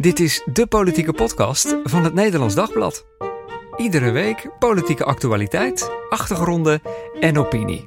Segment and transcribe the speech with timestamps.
[0.00, 3.06] Dit is de politieke podcast van het Nederlands Dagblad.
[3.76, 6.82] Iedere week politieke actualiteit, achtergronden
[7.20, 7.86] en opinie.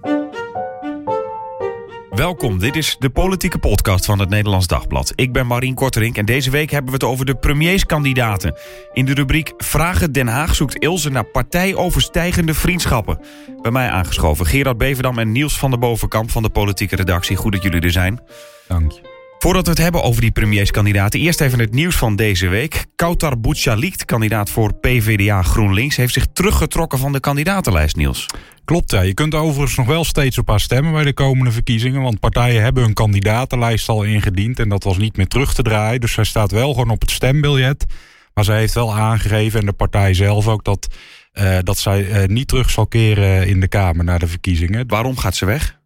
[2.09, 5.13] Welkom, dit is de politieke podcast van het Nederlands Dagblad.
[5.15, 8.57] Ik ben Marien Korterink en deze week hebben we het over de premierskandidaten.
[8.91, 13.19] In de rubriek Vragen Den Haag zoekt Ilse naar partijoverstijgende vriendschappen.
[13.61, 17.35] Bij mij aangeschoven Gerard Beverdam en Niels van der Bovenkamp van de politieke redactie.
[17.35, 18.21] Goed dat jullie er zijn.
[18.67, 19.12] Dank je.
[19.43, 22.85] Voordat we het hebben over die premierskandidaten, eerst even het nieuws van deze week.
[22.95, 28.25] Kautar Bouchalikt, kandidaat voor PvdA GroenLinks, heeft zich teruggetrokken van de kandidatenlijst, Niels.
[28.65, 29.01] Klopt, ja.
[29.01, 32.01] Je kunt overigens nog wel steeds op haar stemmen bij de komende verkiezingen.
[32.01, 36.01] Want partijen hebben hun kandidatenlijst al ingediend en dat was niet meer terug te draaien.
[36.01, 37.85] Dus zij staat wel gewoon op het stembiljet.
[38.33, 40.87] Maar zij heeft wel aangegeven, en de partij zelf ook, dat,
[41.33, 44.87] uh, dat zij uh, niet terug zal keren in de Kamer na de verkiezingen.
[44.87, 45.81] Waarom gaat ze weg?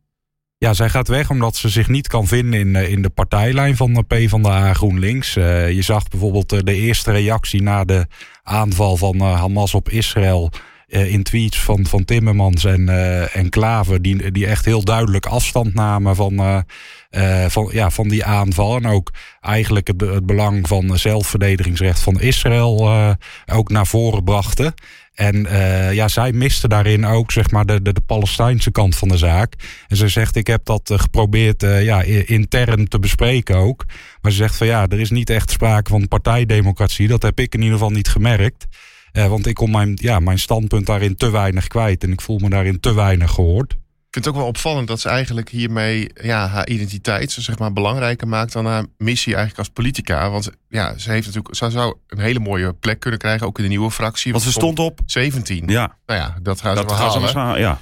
[0.59, 3.93] Ja, zij gaat weg omdat ze zich niet kan vinden in, in de partijlijn van
[3.93, 5.35] de P van de A GroenLinks.
[5.35, 8.07] Uh, je zag bijvoorbeeld de eerste reactie na de
[8.43, 10.51] aanval van Hamas op Israël.
[10.87, 15.25] Uh, in tweets van, van Timmermans en, uh, en Klaver, die, die echt heel duidelijk
[15.25, 16.63] afstand namen van,
[17.47, 18.75] van, ja, van die aanval.
[18.75, 24.73] En ook eigenlijk het, het belang van zelfverdedigingsrecht van Israël ook naar voren brachten.
[25.17, 29.07] En uh, ja, zij miste daarin ook zeg maar, de, de, de, Palestijnse kant van
[29.07, 29.53] de zaak.
[29.87, 33.85] En ze zegt, ik heb dat uh, geprobeerd uh, ja, intern te bespreken ook.
[34.21, 37.07] Maar ze zegt van ja, er is niet echt sprake van partijdemocratie.
[37.07, 38.65] Dat heb ik in ieder geval niet gemerkt.
[39.11, 42.03] want ik kom mijn, ja, mijn standpunt daarin te weinig kwijt.
[42.03, 43.77] En ik voel me daarin te weinig gehoord.
[44.07, 47.73] Ik vind het ook wel opvallend dat ze eigenlijk hiermee ja, haar identiteit zeg maar,
[47.73, 50.29] belangrijker maakt dan haar missie eigenlijk als politica.
[50.29, 53.63] Want ja, ze, heeft natuurlijk, ze zou een hele mooie plek kunnen krijgen, ook in
[53.63, 54.31] de nieuwe fractie.
[54.31, 55.67] Want ze stond op 17.
[55.67, 55.97] Ja.
[56.05, 57.29] Nou ja, dat gaan ze dat wel halen.
[57.29, 57.79] Ze ja.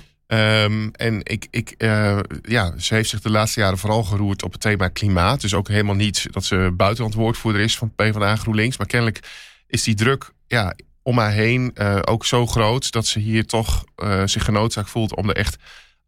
[0.64, 4.52] Um, en ik, ik, uh, ja, ze heeft zich de laatste jaren vooral geroerd op
[4.52, 5.42] het thema klimaat.
[5.42, 8.78] Dus ook helemaal niet dat ze buitenland woordvoerder is van PvdA GroenLinks.
[8.78, 9.28] Maar kennelijk
[9.68, 13.84] is die druk ja, om haar heen uh, ook zo groot dat ze hier toch
[14.04, 15.58] uh, zich genoodzaakt voelt om er echt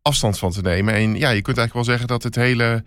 [0.08, 0.94] afstand van te nemen.
[0.94, 2.84] En ja, je kunt eigenlijk wel zeggen dat het hele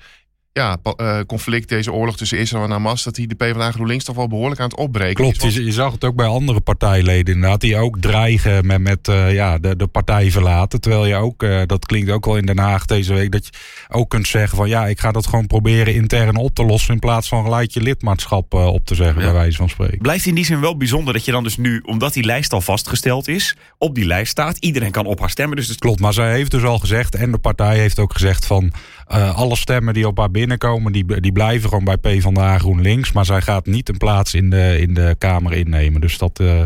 [0.52, 4.16] ja, uh, conflict, deze oorlog tussen Israël en Hamas, dat die de PvdA GroenLinks toch
[4.16, 5.54] wel behoorlijk aan het opbreken Klopt, is.
[5.54, 9.32] Je, je zag het ook bij andere partijleden inderdaad, die ook dreigen met, met uh,
[9.32, 10.80] ja, de, de partij verlaten.
[10.80, 13.52] Terwijl je ook, uh, dat klinkt ook wel in Den Haag deze week, dat je
[13.88, 17.00] ook kunt zeggen van ja, ik ga dat gewoon proberen intern op te lossen in
[17.00, 19.24] plaats van gelijk je lidmaatschap op te zeggen, ja.
[19.24, 19.98] bij wijze van spreken.
[19.98, 22.60] Blijft in die zin wel bijzonder dat je dan dus nu, omdat die lijst al
[22.60, 24.56] vastgesteld is, op die lijst staat.
[24.58, 25.56] Iedereen kan op haar stemmen.
[25.56, 25.78] Dus het...
[25.78, 28.72] Klopt, maar zij heeft dus al gezegd, en de partij heeft ook gezegd van
[29.10, 33.12] alle stemmen die op haar binnenkomen, die die blijven gewoon bij PvdA GroenLinks.
[33.12, 36.00] Maar zij gaat niet een plaats in de, in de Kamer innemen.
[36.00, 36.60] Dus dat, uh,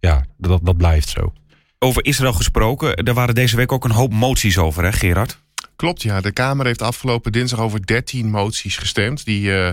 [0.00, 1.32] ja, dat, dat blijft zo.
[1.78, 5.38] Over Israël gesproken, er waren deze week ook een hoop moties over, hè Gerard?
[5.76, 6.20] Klopt, ja.
[6.20, 9.24] De Kamer heeft afgelopen dinsdag over 13 moties gestemd.
[9.24, 9.70] Die uh,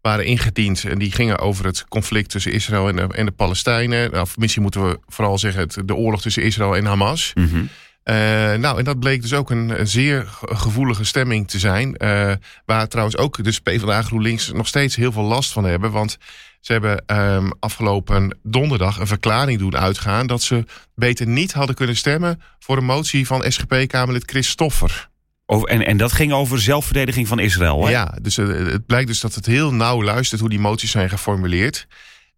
[0.00, 4.10] waren ingediend en die gingen over het conflict tussen Israël en de, en de Palestijnen.
[4.10, 7.30] Nou, misschien moeten we vooral zeggen het, de oorlog tussen Israël en Hamas.
[7.34, 7.68] Mm -hmm.
[8.04, 8.14] Uh,
[8.54, 11.94] nou, en dat bleek dus ook een, een zeer gevoelige stemming te zijn.
[11.98, 12.32] Uh,
[12.64, 15.90] waar trouwens ook dus PvdA GroenLinks nog steeds heel veel last van hebben.
[15.90, 16.18] Want
[16.60, 20.26] ze hebben um, afgelopen donderdag een verklaring doen uitgaan...
[20.26, 20.64] dat ze
[20.94, 25.08] beter niet hadden kunnen stemmen voor een motie van SGP-Kamerlid Chris Stoffer.
[25.46, 27.90] Over, en, en dat ging over zelfverdediging van Israël, hè?
[27.90, 31.08] Ja, dus uh, het blijkt dus dat het heel nauw luistert hoe die moties zijn
[31.08, 31.86] geformuleerd.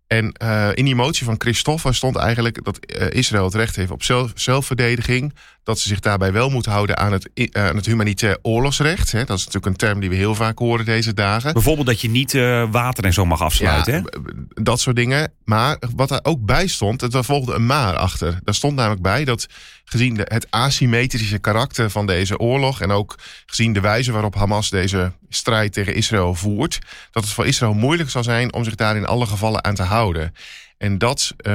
[0.07, 3.91] En uh, in die motie van Christoffer stond eigenlijk dat uh, Israël het recht heeft
[3.91, 5.35] op zelf, zelfverdediging.
[5.67, 9.13] Dat ze zich daarbij wel moet houden aan het, uh, aan het humanitair oorlogsrecht.
[9.13, 9.25] Hè.
[9.25, 11.53] Dat is natuurlijk een term die we heel vaak horen deze dagen.
[11.53, 12.33] Bijvoorbeeld dat je niet
[12.71, 13.93] water en zo mag afsluiten.
[13.93, 14.63] Ja, hè?
[14.63, 15.33] Dat soort dingen.
[15.45, 18.39] Maar wat er ook bij stond, er volgde een maar achter.
[18.45, 19.47] Daar stond namelijk bij dat
[19.85, 22.81] gezien de, het asymmetrische karakter van deze oorlog...
[22.81, 26.79] en ook gezien de wijze waarop Hamas deze strijd tegen Israël voert...
[27.11, 29.83] dat het voor Israël moeilijk zal zijn om zich daar in alle gevallen aan te
[29.83, 30.35] houden.
[30.79, 31.53] En dat, uh,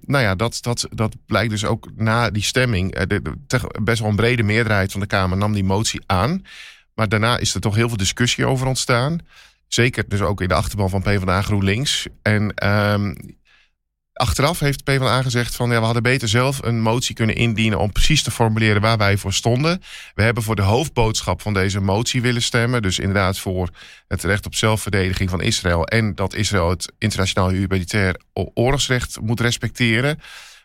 [0.00, 3.04] nou ja, dat, dat, dat blijkt dus ook na die stemming.
[3.04, 3.22] De,
[3.82, 6.44] best wel een brede meerderheid van de Kamer nam die motie aan.
[6.94, 9.18] Maar daarna is er toch heel veel discussie over ontstaan.
[9.68, 12.06] Zeker dus ook in de achterban van PvdA GroenLinks.
[12.22, 13.16] En um,
[14.20, 17.92] achteraf heeft PvdA gezegd van ja, we hadden beter zelf een motie kunnen indienen om
[17.92, 19.82] precies te formuleren waar wij voor stonden.
[20.14, 22.82] We hebben voor de hoofdboodschap van deze motie willen stemmen.
[22.82, 23.68] Dus inderdaad voor
[24.08, 30.18] het recht op zelfverdediging van Israël en dat Israël het internationaal humanitair oorlogsrecht moet respecteren.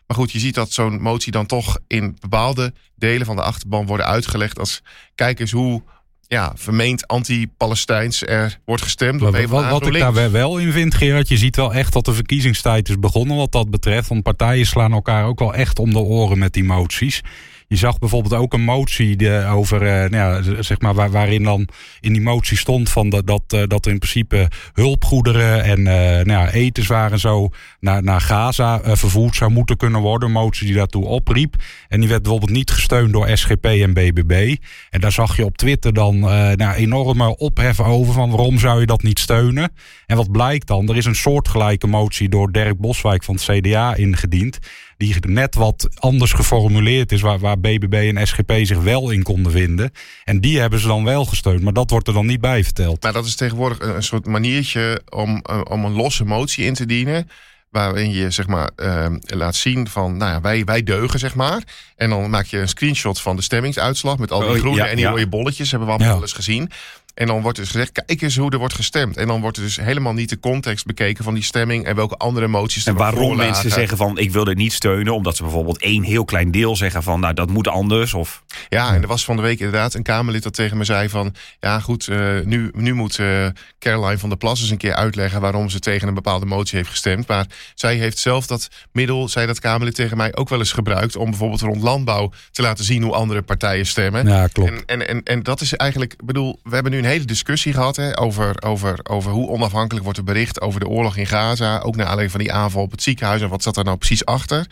[0.06, 3.86] Maar goed, je ziet dat zo'n motie dan toch in bepaalde delen van de achterban
[3.86, 4.82] worden uitgelegd als
[5.14, 5.82] kijk eens hoe
[6.28, 9.20] ja, vermeend anti-Palestijns er wordt gestemd.
[9.20, 12.12] Wat, wat, wat ik daar wel in vind, Gerard, je ziet wel echt dat de
[12.14, 14.08] verkiezingstijd is begonnen wat dat betreft.
[14.08, 17.22] Want partijen slaan elkaar ook wel echt om de oren met die moties.
[17.68, 21.42] Je zag bijvoorbeeld ook een motie de, over, uh, nou ja, zeg maar, waar, waarin
[21.42, 21.68] dan
[22.00, 23.52] in die motie stond van dat, dat,
[23.86, 27.48] er in principe hulpgoederen en uh, nou ja, etenswaren zo
[27.80, 30.28] naar, naar Gaza vervoerd zou moeten kunnen worden.
[30.28, 31.54] Een motie die daartoe opriep.
[31.88, 34.56] En die werd bijvoorbeeld niet gesteund door SGP en BBB.
[34.90, 38.86] En daar zag je op Twitter dan nou, enorme ophef over van waarom zou je
[38.86, 39.72] dat niet steunen.
[40.06, 40.88] En wat blijkt dan?
[40.88, 44.58] Er is een soortgelijke motie door Dirk Boswijk van het CDA ingediend
[44.96, 49.52] die net wat anders geformuleerd is, waar, waar BBB en SGP zich wel in konden
[49.52, 49.90] vinden.
[50.24, 53.02] En die hebben ze dan wel gesteund, maar dat wordt er dan niet bij verteld.
[53.02, 56.86] Maar dat is tegenwoordig een soort maniertje om, eh, om een losse motie in te
[56.86, 57.28] dienen
[57.70, 61.62] waarin je zeg maar uh, laat zien van, nou ja, wij, wij deugen zeg maar.
[61.96, 64.96] En dan maak je een screenshot van de stemmingsuitslag met al die oh, groene en
[64.96, 65.10] die ja.
[65.10, 66.70] rode bolletjes, hebben we allemaal eens gezien.
[67.16, 69.16] En dan wordt dus gezegd, kijk eens hoe er wordt gestemd.
[69.16, 71.84] En dan wordt er dus helemaal niet de context bekeken van die stemming...
[71.84, 75.14] en welke andere moties er En waarom mensen zeggen van, ik wil dit niet steunen...
[75.14, 77.20] omdat ze bijvoorbeeld één heel klein deel zeggen van...
[77.20, 78.42] nou, dat moet anders, of...
[78.68, 81.34] Ja, en er was van de week inderdaad een Kamerlid dat tegen me zei van...
[81.60, 83.46] ja, goed, uh, nu, nu moet uh,
[83.78, 85.40] Caroline van der Plas eens een keer uitleggen...
[85.40, 87.26] waarom ze tegen een bepaalde motie heeft gestemd.
[87.26, 90.36] Maar zij heeft zelf dat middel, zei dat Kamerlid tegen mij...
[90.36, 92.32] ook wel eens gebruikt om bijvoorbeeld rond landbouw...
[92.50, 94.26] te laten zien hoe andere partijen stemmen.
[94.26, 94.70] Ja, klopt.
[94.70, 97.72] En, en, en, en dat is eigenlijk, ik bedoel, we hebben nu een hele discussie
[97.72, 101.78] gehad hè, over, over, over hoe onafhankelijk wordt er bericht over de oorlog in Gaza.
[101.78, 104.24] Ook naar alleen van die aanval op het ziekenhuis en wat zat daar nou precies
[104.24, 104.66] achter.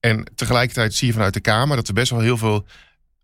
[0.00, 2.66] En tegelijkertijd zie je vanuit de Kamer dat er best wel heel veel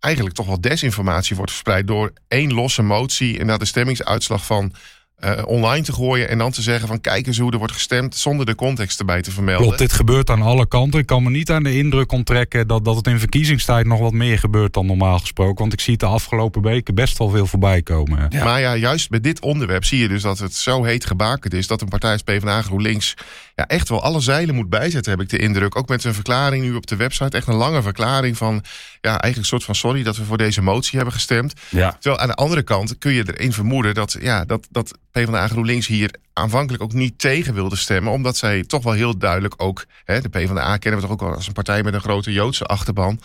[0.00, 4.74] eigenlijk toch wel desinformatie wordt verspreid door één losse motie en naar de stemmingsuitslag van
[5.24, 8.16] uh, online te gooien en dan te zeggen van kijk eens hoe er wordt gestemd
[8.16, 9.62] zonder de context erbij te vermelden.
[9.62, 11.00] Klopt, dit gebeurt aan alle kanten.
[11.00, 14.12] Ik kan me niet aan de indruk onttrekken dat, dat het in verkiezingstijd nog wat
[14.12, 15.58] meer gebeurt dan normaal gesproken.
[15.58, 18.26] Want ik zie het de afgelopen weken best wel veel voorbij komen.
[18.28, 18.44] Ja.
[18.44, 21.66] Maar ja, juist bij dit onderwerp zie je dus dat het zo heet gebakend is
[21.66, 23.14] dat een partij als PvdA GroenLinks
[23.54, 25.76] ja, echt wel alle zeilen moet bijzetten, heb ik de indruk.
[25.76, 27.36] Ook met zijn verklaring nu op de website.
[27.36, 28.64] Echt een lange verklaring van,
[29.00, 31.52] ja, eigenlijk een soort van sorry dat we voor deze motie hebben gestemd.
[31.68, 31.90] Ja.
[31.90, 35.86] Terwijl aan de andere kant kun je erin vermoeden dat, ja, dat, dat PvdA GroenLinks
[35.86, 38.12] hier aanvankelijk ook niet tegen wilde stemmen.
[38.12, 41.34] Omdat zij toch wel heel duidelijk ook, hè, de PvdA kennen we toch ook wel
[41.34, 43.20] als een partij met een grote Joodse achterban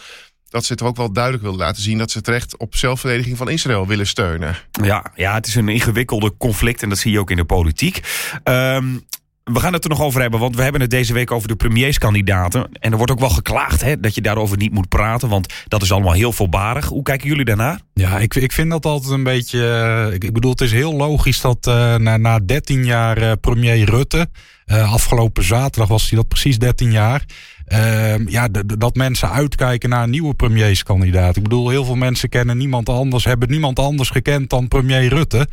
[0.50, 3.38] dat ze toch ook wel duidelijk willen laten zien dat ze het recht op zelfverdediging
[3.38, 4.58] van Israël willen steunen.
[4.84, 8.02] Ja, ja, het is een ingewikkelde conflict en dat zie je ook in de politiek.
[8.44, 9.06] Um,
[9.48, 11.56] we gaan het er nog over hebben, want we hebben het deze week over de
[11.56, 12.70] premierskandidaten.
[12.80, 15.82] En er wordt ook wel geklaagd hè, dat je daarover niet moet praten, want dat
[15.82, 16.86] is allemaal heel voorbarig.
[16.86, 17.80] Hoe kijken jullie daarnaar?
[17.94, 19.58] Ja, ik, ik vind dat altijd een beetje.
[20.10, 23.90] Uh, ik, bedoel, het is heel logisch dat uh, na, na 13 jaar uh, premier
[23.90, 24.30] Rutte.
[24.66, 27.26] afgelopen zaterdag was hij dat precies 13 jaar.
[27.66, 28.48] Ehm, ja,
[28.78, 31.36] dat mensen uitkijken naar een nieuwe premierskandidaat.
[31.36, 35.48] Ik bedoel, heel veel mensen kennen niemand anders, hebben niemand anders gekend dan premier Rutte.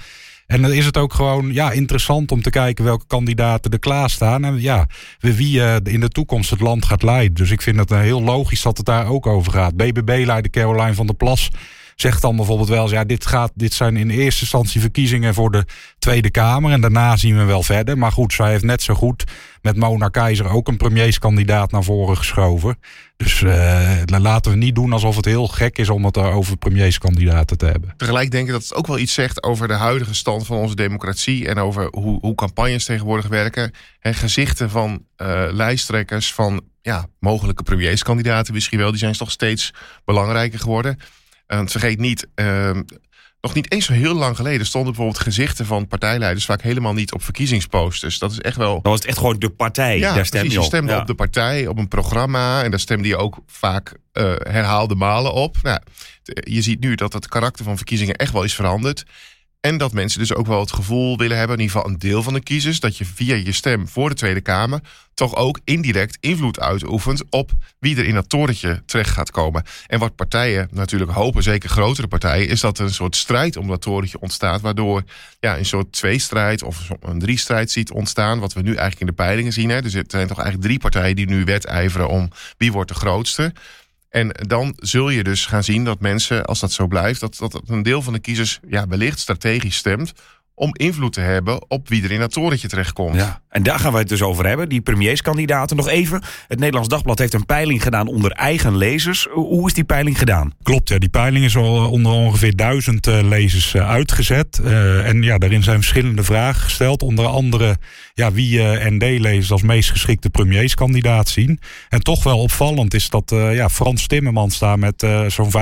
[0.46, 4.44] En dan is het ook gewoon ja, interessant om te kijken welke kandidaten er klaarstaan.
[4.44, 4.86] En ja,
[5.18, 7.34] wie uh, in de toekomst het land gaat leiden.
[7.34, 9.76] Dus ik vind het uh, heel logisch dat het daar ook over gaat.
[9.76, 11.50] BBB-leider Caroline van der Plas
[11.96, 15.50] zegt dan bijvoorbeeld wel eens, ja, dit, gaat, dit zijn in eerste instantie verkiezingen voor
[15.50, 15.64] de
[15.98, 16.72] Tweede Kamer.
[16.72, 17.98] En daarna zien we wel verder.
[17.98, 19.24] Maar goed, zij heeft net zo goed
[19.62, 22.78] met Mona Keizer ook een premierskandidaat naar voren geschoven.
[23.16, 27.58] Dus uh, laten we niet doen alsof het heel gek is om het over premierskandidaten
[27.58, 27.94] te hebben.
[27.96, 30.74] Tegelijk denk ik dat het ook wel iets zegt over de huidige stand van onze
[30.74, 31.48] democratie.
[31.48, 33.72] En over hoe, hoe campagnes tegenwoordig werken.
[34.00, 38.90] En gezichten van uh, lijsttrekkers van ja, mogelijke premierskandidaten misschien wel.
[38.90, 39.72] Die zijn toch steeds
[40.04, 40.98] belangrijker geworden.
[41.46, 42.70] Want vergeet niet, uh,
[43.40, 47.12] nog niet eens zo heel lang geleden stonden bijvoorbeeld gezichten van partijleiders vaak helemaal niet
[47.12, 48.18] op verkiezingsposters.
[48.18, 48.72] Dat is echt wel.
[48.72, 49.98] Dan was het echt gewoon de partij.
[49.98, 51.00] Ja, daar stem je, je stemde ja.
[51.00, 52.62] op de partij, op een programma.
[52.62, 55.56] En daar stemde je ook vaak uh, herhaalde malen op.
[55.62, 55.80] Nou,
[56.22, 59.04] je ziet nu dat het karakter van verkiezingen echt wel is veranderd.
[59.64, 62.22] En dat mensen dus ook wel het gevoel willen hebben, in ieder geval een deel
[62.22, 64.80] van de kiezers, dat je via je stem voor de Tweede Kamer
[65.14, 69.64] toch ook indirect invloed uitoefent op wie er in dat torentje terecht gaat komen.
[69.86, 73.68] En wat partijen natuurlijk hopen, zeker grotere partijen, is dat er een soort strijd om
[73.68, 75.02] dat torentje ontstaat, waardoor
[75.40, 79.12] ja, een soort tweestrijd of een driestrijd ziet ontstaan, wat we nu eigenlijk in de
[79.12, 79.68] peilingen zien.
[79.68, 79.82] Hè.
[79.82, 83.52] Dus er zijn toch eigenlijk drie partijen die nu wedijveren om wie wordt de grootste.
[84.14, 87.60] En dan zul je dus gaan zien dat mensen, als dat zo blijft, dat, dat
[87.66, 90.12] een deel van de kiezers ja, wellicht strategisch stemt
[90.54, 93.14] om invloed te hebben op wie er in dat torentje terechtkomt.
[93.14, 95.76] Ja, en daar gaan we het dus over hebben, die premierskandidaten.
[95.76, 99.26] Nog even, het Nederlands Dagblad heeft een peiling gedaan onder eigen lezers.
[99.30, 100.52] Hoe is die peiling gedaan?
[100.62, 104.60] Klopt, ja, die peiling is al onder ongeveer duizend uh, lezers uh, uitgezet.
[104.64, 107.02] Uh, en ja, daarin zijn verschillende vragen gesteld.
[107.02, 107.76] Onder andere
[108.14, 111.60] ja, wie ND-lezers als meest geschikte premierskandidaat zien.
[111.88, 115.54] En toch wel opvallend is dat ja, Frans Timmermans daar met zo'n 45%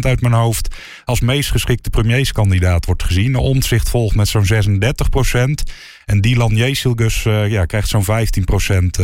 [0.00, 0.74] uit mijn hoofd...
[1.04, 3.32] als meest geschikte premierskandidaat wordt gezien.
[3.32, 5.62] De omzicht met zo'n 36 procent.
[6.08, 8.98] En Dylan Jesilgus ja, krijgt zo'n 15 procent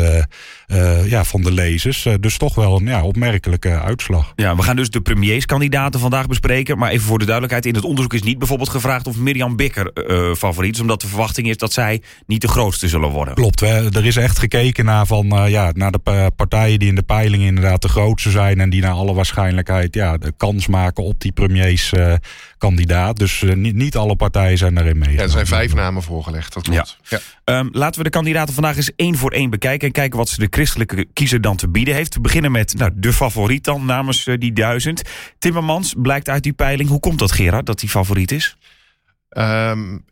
[1.04, 2.08] ja, van de lezers.
[2.20, 4.32] dus toch wel een ja, opmerkelijke uitslag.
[4.36, 6.78] Ja, we gaan dus de premierskandidaten vandaag bespreken.
[6.78, 9.92] Maar even voor de duidelijkheid, in het onderzoek is niet bijvoorbeeld gevraagd of Mirjam Bikker
[10.36, 10.80] favoriet is.
[10.80, 13.34] Omdat de verwachting is dat zij niet de grootste zullen worden.
[13.34, 13.94] Klopt, hè?
[13.94, 17.82] er is echt gekeken naar, van, ja, naar de partijen die in de peiling inderdaad
[17.82, 18.60] de grootste zijn.
[18.60, 23.16] En die naar alle waarschijnlijkheid ja, de kans maken op die premierskandidaat.
[23.16, 25.12] dus uh, niet, niet alle partijen zijn daarin mee.
[25.12, 26.93] Ja, er zijn vijf namen voorgelegd, dat klopt.
[27.08, 27.18] Ja.
[27.58, 29.86] Um, laten we de kandidaten vandaag eens één voor één bekijken...
[29.86, 32.14] en kijken wat ze de christelijke kiezer dan te bieden heeft.
[32.14, 35.02] We beginnen met nou, de favoriet dan namens uh, die duizend.
[35.38, 36.88] Timmermans blijkt uit die peiling.
[36.88, 38.56] Hoe komt dat, Gerard, dat hij favoriet is?
[39.28, 40.04] Um,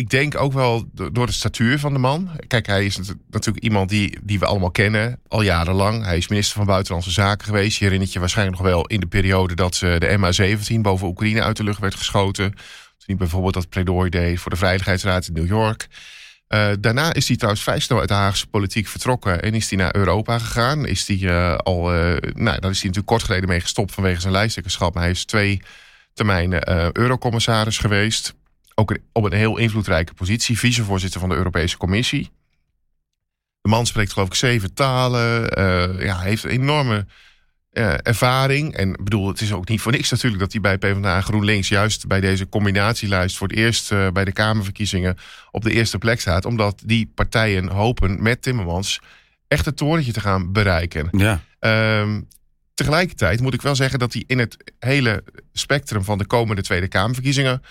[0.00, 2.30] ik denk ook wel door de statuur van de man.
[2.46, 2.96] Kijk, hij is
[3.30, 6.04] natuurlijk iemand die, die we allemaal kennen al jarenlang.
[6.04, 7.78] Hij is minister van Buitenlandse Zaken geweest.
[7.78, 11.56] Je herinnert je waarschijnlijk nog wel in de periode dat de MH17 boven Oekraïne uit
[11.56, 12.54] de lucht werd geschoten.
[13.10, 15.88] Hij bijvoorbeeld dat pleidooi deed voor de Veiligheidsraad in New York.
[16.48, 19.78] Uh, daarna is hij trouwens vrij snel uit de Haagse politiek vertrokken en is hij
[19.78, 20.86] naar Europa gegaan.
[20.86, 24.20] Is hij uh, al, uh, nou, daar is hij natuurlijk kort geleden mee gestopt vanwege
[24.20, 24.94] zijn lijsttrekkerschap.
[24.94, 25.62] Maar hij is twee
[26.14, 28.34] termijnen eurocommissaris geweest
[28.74, 32.30] ook op een heel invloedrijke positie, vicevoorzitter van de Europese Commissie.
[33.60, 35.50] De man spreekt geloof ik zeven talen,
[36.04, 37.06] ja, heeft een enorme
[37.72, 38.74] uh, ervaring.
[38.74, 42.06] En bedoel, het is ook niet voor niks natuurlijk dat hij bij PvdA GroenLinks juist
[42.06, 45.16] bij deze combinatielijst voor het eerst uh, bij de Kamerverkiezingen
[45.50, 46.44] op de eerste plek staat.
[46.44, 49.00] Omdat die partijen hopen met Timmermans
[49.48, 51.08] echt het torentje te gaan bereiken.
[51.10, 51.40] Ja.
[52.00, 52.28] Um,
[52.74, 56.88] tegelijkertijd moet ik wel zeggen dat hij in het hele spectrum van de komende Tweede
[56.88, 57.62] Kamerverkiezingen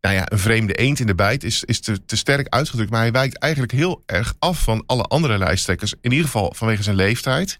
[0.00, 2.90] nou ja, een vreemde eend in de bijt is, is te, te sterk uitgedrukt.
[2.90, 5.94] Maar hij wijkt eigenlijk heel erg af van alle andere lijsttrekkers.
[6.00, 7.58] In ieder geval vanwege zijn leeftijd.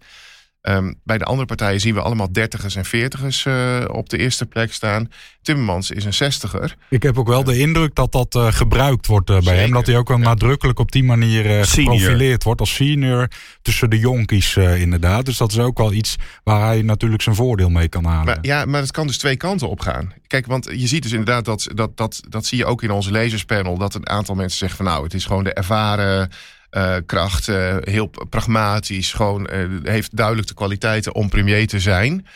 [0.63, 4.47] Um, bij de andere partijen zien we allemaal dertigers en veertigers uh, op de eerste
[4.47, 5.11] plek staan.
[5.43, 6.77] Timmermans is een zestiger.
[6.89, 9.73] Ik heb ook wel de indruk dat dat uh, gebruikt wordt uh, bij hem.
[9.73, 10.25] Dat hij ook wel ja.
[10.25, 13.29] nadrukkelijk op die manier geprofileerd wordt als senior
[13.63, 15.25] tussen de jonkies inderdaad.
[15.25, 18.25] Dus dat is ook wel iets waar hij natuurlijk zijn voordeel mee kan halen.
[18.25, 20.13] Maar, ja, maar het kan dus twee kanten op gaan.
[20.27, 23.11] Kijk, want je ziet dus inderdaad dat, dat, dat, dat zie je ook in onze
[23.11, 23.79] lezerspanel.
[23.79, 26.31] Dat een aantal mensen zeggen van nou, het is gewoon de ervaren
[26.71, 32.27] uh, kracht, uh, heel pragmatisch, gewoon uh, heeft duidelijk de kwaliteiten om premier te zijn.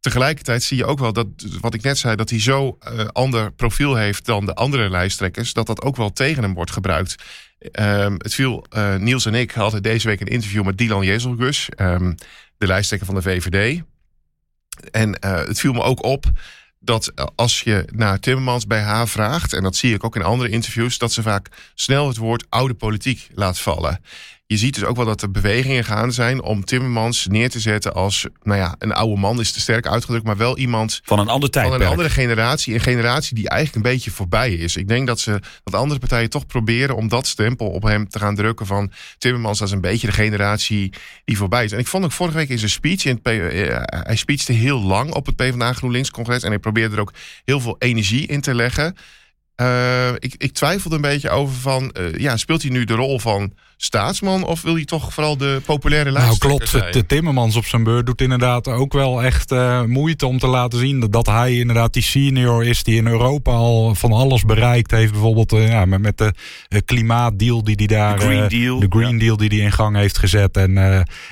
[0.00, 1.26] Tegelijkertijd zie je ook wel dat,
[1.60, 2.78] wat ik net zei, dat hij zo
[3.12, 7.14] ander profiel heeft dan de andere lijsttrekkers, dat dat ook wel tegen hem wordt gebruikt.
[7.72, 8.66] Um, het viel,
[8.98, 12.14] Niels en ik hadden deze week een interview met Dylan Jezelgus, um,
[12.58, 13.82] de lijsttrekker van de VVD.
[14.90, 16.24] En het viel me ook op
[16.80, 20.50] dat als je naar Timmermans bij haar vraagt, en dat zie ik ook in andere
[20.50, 24.00] interviews, dat ze vaak snel het woord oude politiek laat vallen
[24.48, 27.94] je ziet dus ook wel dat er bewegingen gaan zijn om Timmermans neer te zetten
[27.94, 31.28] als, nou ja, een oude man is te sterk uitgedrukt, maar wel iemand van een
[31.28, 31.76] ander tijdperk.
[31.76, 34.76] Van een andere generatie, een generatie die eigenlijk een beetje voorbij is.
[34.76, 38.18] Ik denk dat ze dat andere partijen toch proberen om dat stempel op hem te
[38.18, 40.92] gaan drukken van Timmermans als een beetje de generatie
[41.24, 41.72] die voorbij is.
[41.72, 44.82] En ik vond ook vorige week in zijn speech, in het uh, hij speechte heel
[44.82, 47.12] lang op het PvdA GroenLinks congres en hij probeerde er ook
[47.44, 48.96] heel veel energie in te leggen.
[49.60, 53.18] Uh, ik, ik twijfelde een beetje over van, uh, ja, speelt hij nu de rol
[53.18, 57.64] van staatsman of wil hij toch vooral de populaire lijsttrekker Nou klopt, de Timmermans op
[57.64, 61.26] zijn beurt doet inderdaad ook wel echt uh, moeite om te laten zien dat, dat
[61.26, 65.12] hij inderdaad die senior is die in Europa al van alles bereikt heeft.
[65.12, 66.32] Bijvoorbeeld ja, met, met
[66.68, 69.18] de klimaatdeal die hij daar, de Green Deal, de green ja.
[69.18, 70.56] deal die hij in gang heeft gezet.
[70.56, 70.76] En,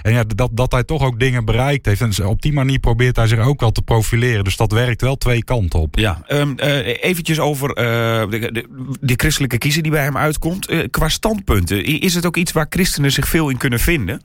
[0.02, 2.00] en ja, dat, dat hij toch ook dingen bereikt heeft.
[2.00, 4.44] En op die manier probeert hij zich ook wel te profileren.
[4.44, 5.98] Dus dat werkt wel twee kanten op.
[5.98, 8.64] Ja, um, eventjes over de, de,
[9.00, 10.70] de, christelijke kiezer die bij hem uitkomt.
[10.70, 14.21] Uh, qua standpunten, is het ook iets waar christenen zich veel in kunnen vinden?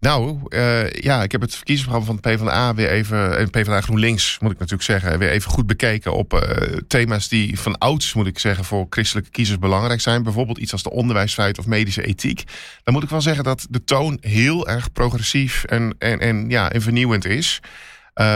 [0.00, 4.38] Nou, uh, ja, ik heb het verkiezingsprogramma van de PvdA weer even, en PvdA GroenLinks
[4.38, 6.40] moet ik natuurlijk zeggen, weer even goed bekeken op uh,
[6.88, 10.22] thema's die van ouds, moet ik zeggen, voor christelijke kiezers belangrijk zijn.
[10.22, 12.44] Bijvoorbeeld iets als de onderwijsvrijheid of medische ethiek.
[12.84, 16.72] Dan moet ik wel zeggen dat de toon heel erg progressief en, en, en, ja,
[16.72, 17.60] en vernieuwend is.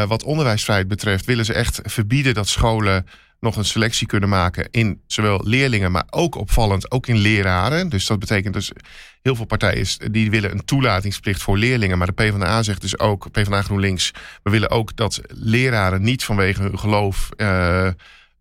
[0.09, 3.07] Wat onderwijsvrijheid betreft willen ze echt verbieden dat scholen
[3.45, 7.89] nog een selectie kunnen maken in zowel leerlingen, maar ook opvallend ook in leraren.
[7.89, 8.73] Dus dat betekent dus
[9.23, 11.99] heel veel partijen die willen een toelatingsplicht voor leerlingen.
[11.99, 14.11] Maar de PvdA zegt dus ook, PvdA GroenLinks,
[14.43, 17.89] we willen ook dat leraren niet vanwege hun geloof uh,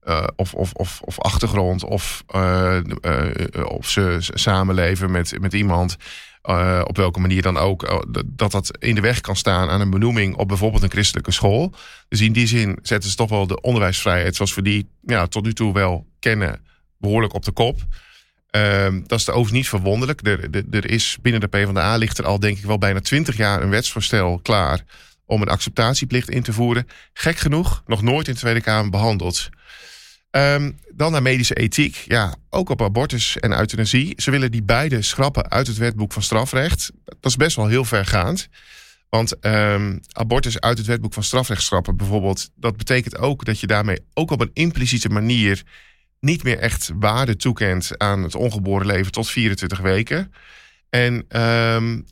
[0.08, 2.78] uh, of, of, of, of achtergrond of uh,
[3.64, 5.98] of ze samenleven met, met iemand
[6.50, 9.82] uh, op welke manier dan ook, uh, dat dat in de weg kan staan aan
[9.82, 11.74] een benoeming op bijvoorbeeld een christelijke school.
[12.10, 15.44] Dus in die zin zetten ze toch wel de onderwijsvrijheid zoals we die ja, tot
[15.44, 16.62] nu toe wel kennen,
[16.98, 17.80] behoorlijk op de kop.
[18.56, 20.28] Uh, dat is overigens niet verwonderlijk.
[20.28, 23.38] Er, er, er, is binnen de PvdA ligt er al denk ik wel bijna twintig
[23.38, 24.84] jaar een wetsvoorstel klaar
[25.26, 26.88] om een acceptatieplicht in te voeren.
[27.14, 29.50] Gek genoeg, nog nooit in de Tweede Kamer behandeld.
[30.34, 32.06] Ehm, dan naar medische ethiek.
[32.08, 34.14] Ja, ook op abortus en euthanasie.
[34.16, 36.92] Ze willen die beide schrappen uit het wetboek van strafrecht.
[37.06, 38.48] Dat is best wel heel vergaand.
[39.10, 42.50] Want um, abortus uit het wetboek van strafrecht schrappen bijvoorbeeld...
[42.56, 45.64] dat betekent ook dat je daarmee ook op een impliciete manier...
[46.20, 50.34] niet meer echt waarde toekent aan het ongeboren leven tot 24 weken.
[50.90, 52.06] En um,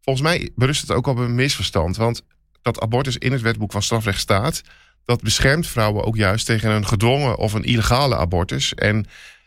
[0.00, 1.96] volgens mij berust het ook op een misverstand.
[1.96, 2.22] Want
[2.62, 4.62] dat abortus in het wetboek van strafrecht staat
[5.04, 8.74] dat beschermt vrouwen ook juist tegen een gedwongen of een illegale abortus.
[8.74, 9.06] En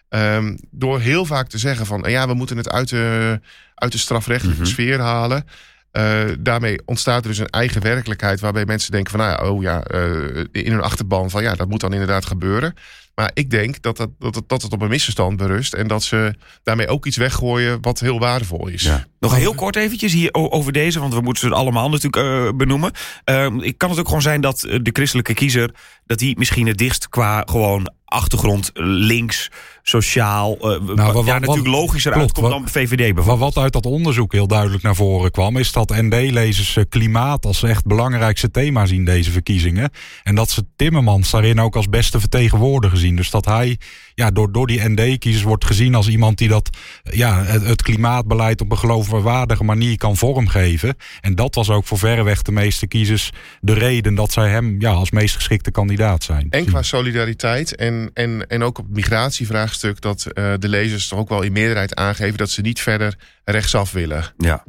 [0.09, 3.39] um, door heel vaak te zeggen van ja, we moeten het uit de,
[3.75, 4.71] uit de strafrechtelijke mhm.
[4.71, 5.45] sfeer halen.
[5.91, 9.61] Uh, daarmee ontstaat er dus een eigen werkelijkheid waarbij mensen denken van nou ja, oh
[9.61, 12.73] ja, uh, in hun achterban van ja, dat moet dan inderdaad gebeuren.
[13.17, 15.73] Maar ik denk dat, dat, dat, dat het op een misverstand berust.
[15.73, 18.83] En dat ze daarmee ook iets weggooien wat heel waardevol is.
[18.83, 19.05] Ja.
[19.19, 22.91] Nog heel kort eventjes hier over deze, want we moeten ze allemaal natuurlijk uh, benoemen.
[23.25, 25.75] Uh, kan het ook gewoon zijn dat de christelijke kiezer...
[26.05, 29.49] dat die misschien het dichtst qua gewoon achtergrond links,
[29.81, 30.55] sociaal.
[30.55, 33.53] Uh, nou, wat, ja, natuurlijk logischer klopt, uitkomt dan VVD bijvoorbeeld.
[33.53, 35.57] Wat uit dat onderzoek heel duidelijk naar voren kwam...
[35.57, 39.89] is dat ND-lezers klimaat als echt belangrijkste thema zien deze verkiezingen.
[40.23, 43.06] En dat ze Timmermans daarin ook als beste vertegenwoordiger zien.
[43.15, 43.77] Dus dat hij
[44.13, 46.69] ja, door, door die ND-kiezers wordt gezien als iemand die dat,
[47.03, 50.95] ja, het, het klimaatbeleid op een geloofwaardige manier kan vormgeven.
[51.21, 54.91] En dat was ook voor verreweg de meeste kiezers de reden dat zij hem ja,
[54.91, 56.47] als meest geschikte kandidaat zijn.
[56.49, 61.19] En qua solidariteit en, en, en ook op het migratievraagstuk dat uh, de lezers toch
[61.19, 64.33] ook wel in meerderheid aangeven dat ze niet verder rechtsaf willen.
[64.37, 64.63] Ja.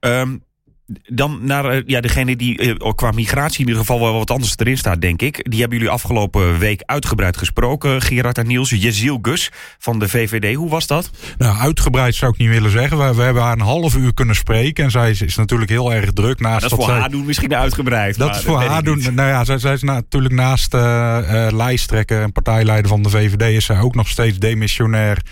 [0.00, 0.42] Um,
[1.06, 4.54] dan naar eh, ja, degene die eh, qua migratie in ieder geval wel wat anders
[4.56, 5.50] erin staat, denk ik.
[5.50, 8.02] Die hebben jullie afgelopen week uitgebreid gesproken.
[8.02, 10.54] Gerard en Niels, Jeziel Gus van de VVD.
[10.54, 11.10] Hoe was dat?
[11.38, 12.98] Nou, uitgebreid zou ik niet willen zeggen.
[12.98, 14.84] We, we hebben haar een half uur kunnen spreken.
[14.84, 16.40] En zij is, natuurlijk heel erg druk.
[16.40, 18.18] Naast dat is voor haar doen misschien uitgebreid.
[18.18, 19.02] Dat is voor haar doen.
[19.14, 23.42] Nou ja, zij, zij is natuurlijk naast uh, lijsttrekker en partijleider van de VVD...
[23.42, 25.22] is zij ook nog steeds demissionair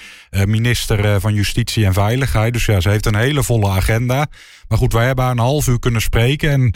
[0.47, 2.53] minister van Justitie en Veiligheid.
[2.53, 4.27] Dus ja, ze heeft een hele volle agenda.
[4.69, 6.51] Maar goed, wij hebben haar een half uur kunnen spreken.
[6.51, 6.75] En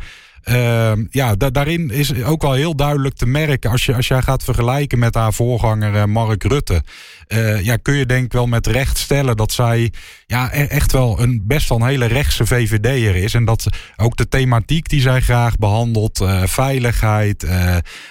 [0.50, 3.70] uh, ja, daarin is ook wel heel duidelijk te merken.
[3.70, 6.82] Als, je, als jij gaat vergelijken met haar voorganger uh, Mark Rutte.
[7.28, 9.92] Uh, ja, kun je denk ik wel met recht stellen dat zij
[10.26, 13.34] ja, e-, echt wel een best wel een hele rechtse VVD'er is.
[13.34, 13.66] En dat
[13.96, 17.46] ook de thematiek die zij graag behandelt, uh, veiligheid,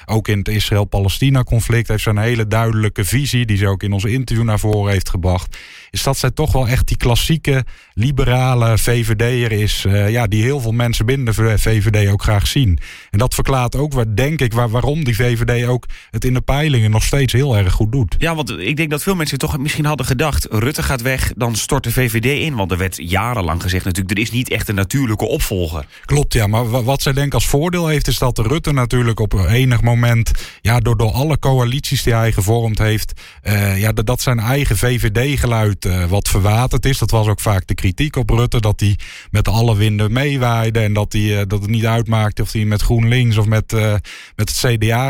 [0.06, 4.04] ook in het Israël-Palestina-conflict, heeft ze een hele duidelijke visie, die ze ook in ons
[4.04, 5.58] interview naar voren heeft gebracht.
[5.96, 10.72] Is dat zij toch wel echt die klassieke liberale VVD'er is, ja, die heel veel
[10.72, 12.80] mensen binnen de VVD ook graag zien.
[13.12, 16.42] En dat verklaart ook, wat, denk ik, waar, waarom die VVD ook het in de
[16.42, 18.16] peilingen nog steeds heel erg goed doet.
[18.18, 20.48] Ja, want ik denk dat veel mensen toch misschien hadden gedacht...
[20.50, 22.56] Rutte gaat weg, dan stort de VVD in.
[22.56, 24.18] Want er werd jarenlang gezegd natuurlijk...
[24.18, 25.86] er is niet echt een natuurlijke opvolger.
[26.06, 26.48] Klopt, ja.
[26.48, 28.08] Maar wat zij denk als voordeel heeft...
[28.08, 30.32] is dat Rutte natuurlijk op enig moment...
[30.62, 33.22] ja, door, door alle coalities die hij gevormd heeft...
[33.44, 36.98] Uh, ja, dat zijn eigen VVD-geluid uh, wat verwaterd is.
[36.98, 38.62] Dat was ook vaak de kritiek op Rutte.
[38.62, 38.98] Dat hij
[39.32, 40.80] met alle winden meewaaide...
[40.80, 43.38] en dat, hij, uh, dat het niet uitmaakte of hij met GroenLinks...
[43.38, 43.72] of met,
[44.36, 45.10] met het CDA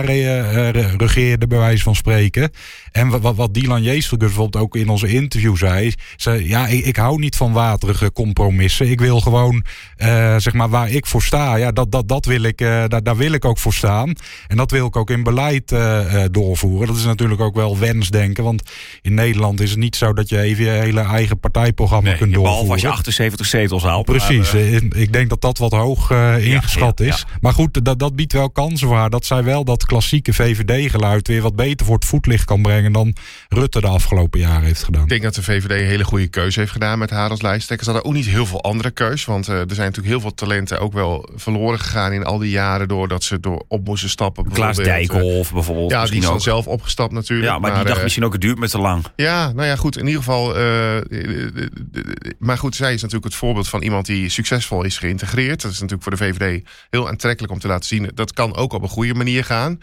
[0.98, 2.52] regeerde, bij wijze van spreken.
[2.92, 5.94] En wat, wat Dylan Jeestelgus bijvoorbeeld ook in onze interview zei.
[6.16, 8.90] zei ja, ik, ik hou niet van waterige compromissen.
[8.90, 9.64] Ik wil gewoon,
[10.38, 11.56] zeg maar, waar ik voor sta.
[11.56, 14.14] Ja, dat, dat, dat wil ik, daar, daar wil ik ook voor staan.
[14.48, 15.76] En dat wil ik ook in beleid
[16.32, 16.88] doorvoeren.
[16.88, 18.44] Dat is natuurlijk ook wel wensdenken.
[18.44, 18.64] Want
[19.02, 22.52] in Nederland is het niet zo dat je even je hele eigen partijprogramma kunt doorvoeren.
[22.52, 24.06] Behalve als je 78 zetels haalt.
[24.06, 24.54] Precies.
[24.89, 27.26] ik denk dat dat wat hoog ingeschat ja, ja, is.
[27.41, 29.10] Maar goed, dat, dat biedt wel kansen voor haar.
[29.10, 33.15] Dat zij wel dat klassieke VVD-geluid weer wat beter voor het voetlicht kan brengen dan
[33.50, 35.04] Rutte de afgelopen jaren heeft gedaan.
[35.04, 37.86] Ik denk dat de VVD een hele goede keuze heeft gedaan met haar als lijsttrekker.
[37.86, 39.26] Ze hadden ook niet heel veel andere keus.
[39.26, 42.50] Want uh, er zijn natuurlijk heel veel talenten ook wel verloren gegaan in al die
[42.50, 42.88] jaren.
[42.88, 44.52] Doordat ze door op moesten stappen.
[44.52, 45.91] Klaas Dijkhoff bijvoorbeeld.
[45.91, 47.50] Ja, die is dan zelf opgestapt natuurlijk.
[47.50, 49.04] Ja, maar, die dacht uh, misschien ook het duurt met te lang.
[49.15, 49.98] Ja, nou ja, goed.
[49.98, 50.44] In ieder geval.
[50.49, 50.97] Uh,
[52.39, 55.62] maar goed, zij is natuurlijk het voorbeeld van iemand die succesvol is geïntegreerd.
[55.62, 58.12] Dat is natuurlijk voor de VVD heel aantrekkelijk om te laten zien.
[58.13, 59.79] Dat kan ook op een goede manier gaan.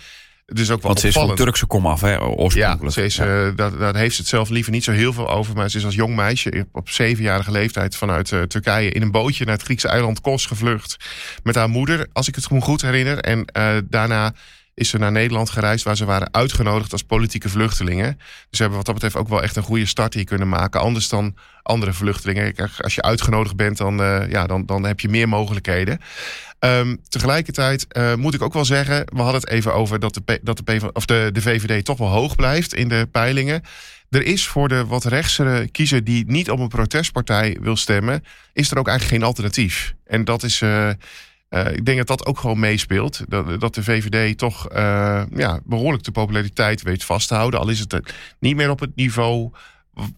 [0.47, 2.83] Dus ook wel Want ze is van Turkse kom af, hè, oorspronkelijk.
[2.83, 3.47] Ja, ze is, ja.
[3.47, 5.55] Uh, daar, daar, heeft ze het zelf liever niet zo heel veel over.
[5.55, 8.91] Maar ze is als jong meisje op zevenjarige leeftijd vanuit uh, Turkije...
[8.91, 10.97] in een bootje naar het Griekse eiland Kos gevlucht.
[11.43, 13.19] Met haar moeder, als ik het goed herinner.
[13.19, 13.45] En
[13.89, 14.35] daarna
[14.75, 15.85] is ze naar Nederland gereisd...
[15.85, 18.17] waar ze waren uitgenodigd als politieke vluchtelingen.
[18.17, 20.81] Dus ze hebben wat dat betreft ook wel echt een goede start hier kunnen maken.
[20.81, 22.55] Anders dan andere vluchtelingen.
[22.79, 23.97] Als je uitgenodigd bent, dan,
[24.29, 26.01] ja, dan, dan heb je meer mogelijkheden.
[26.65, 30.41] Um, tegelijkertijd uh, moet ik ook wel zeggen, we hadden het even over dat, de,
[30.43, 33.63] dat de, of de, de VVD toch wel hoog blijft in de peilingen.
[34.11, 38.71] Er is voor de wat rechtsere kiezer die niet op een protestpartij wil stemmen, is
[38.71, 39.95] er ook eigenlijk geen alternatief.
[40.07, 40.61] En dat is.
[40.61, 40.89] Uh,
[41.53, 43.25] eh, ik denk dat dat ook gewoon meespeelt.
[43.29, 47.61] Dat, dat de VVD toch eh, ja, behoorlijk de populariteit weet vast te houden.
[47.61, 48.01] Al is het
[48.39, 49.51] niet meer op het niveau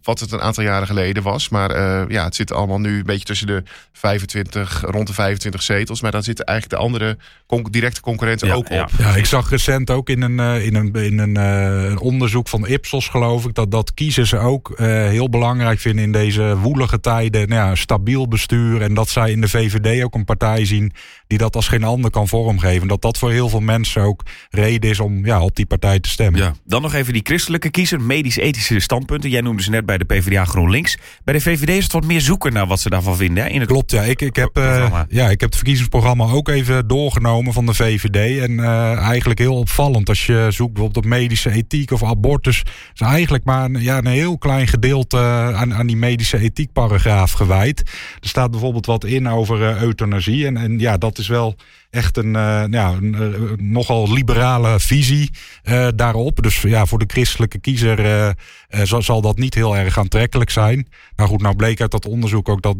[0.02, 1.48] wat het een aantal jaren geleden was.
[1.48, 5.62] Maar uh, ja, het zit allemaal nu een beetje tussen de 25, rond de 25
[5.62, 6.00] zetels.
[6.00, 8.90] Maar dan zitten eigenlijk de andere con directe concurrenten ook op.
[8.98, 12.48] Ja, ik zag recent ook in een, uh, in een, in een, uh, een, onderzoek
[12.48, 17.48] van Ipsos, geloof ik, dat, dat kiezers ook heel belangrijk vinden in deze woelige tijden.
[17.48, 18.82] Nou ja, stabiel bestuur.
[18.82, 20.92] En dat zij in de VVD ook een partij zien
[21.34, 22.88] die dat als geen ander kan vormgeven.
[22.88, 26.08] Dat dat voor heel veel mensen ook reden is om ja, op die partij te
[26.08, 26.40] stemmen.
[26.40, 26.54] Ja.
[26.64, 29.30] Dan nog even die christelijke kiezer, medisch-ethische standpunten.
[29.30, 30.98] Jij noemde ze net bij de PvdA GroenLinks.
[31.24, 33.44] Bij de VVD is het wat meer zoeken naar wat ze daarvan vinden.
[33.44, 33.50] Hè?
[33.50, 34.02] In het Klopt, ja.
[34.02, 35.28] Ik, ik, heb, uh, ja.
[35.30, 38.40] ik heb het verkiezingsprogramma ook even doorgenomen van de VVD.
[38.40, 42.62] En uh, eigenlijk heel opvallend als je zoekt bijvoorbeeld op medische ethiek of abortus.
[42.94, 45.18] is eigenlijk maar een, ja, een heel klein gedeelte
[45.54, 47.80] aan, aan die medische ethiekparagraaf gewijd.
[48.20, 50.46] Er staat bijvoorbeeld wat in over uh, euthanasie.
[50.46, 51.56] En, en ja, dat is wel
[51.90, 55.30] echt een, uh, ja, een uh, nogal liberale visie
[55.64, 56.42] uh, daarop.
[56.42, 58.34] Dus ja, voor de christelijke kiezer
[58.68, 60.88] zal, zal, dat niet heel erg aantrekkelijk zijn.
[61.16, 62.76] Nou goed, nou bleek uit dat onderzoek ook dat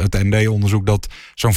[0.00, 1.56] het ND-onderzoek dat zo'n 15%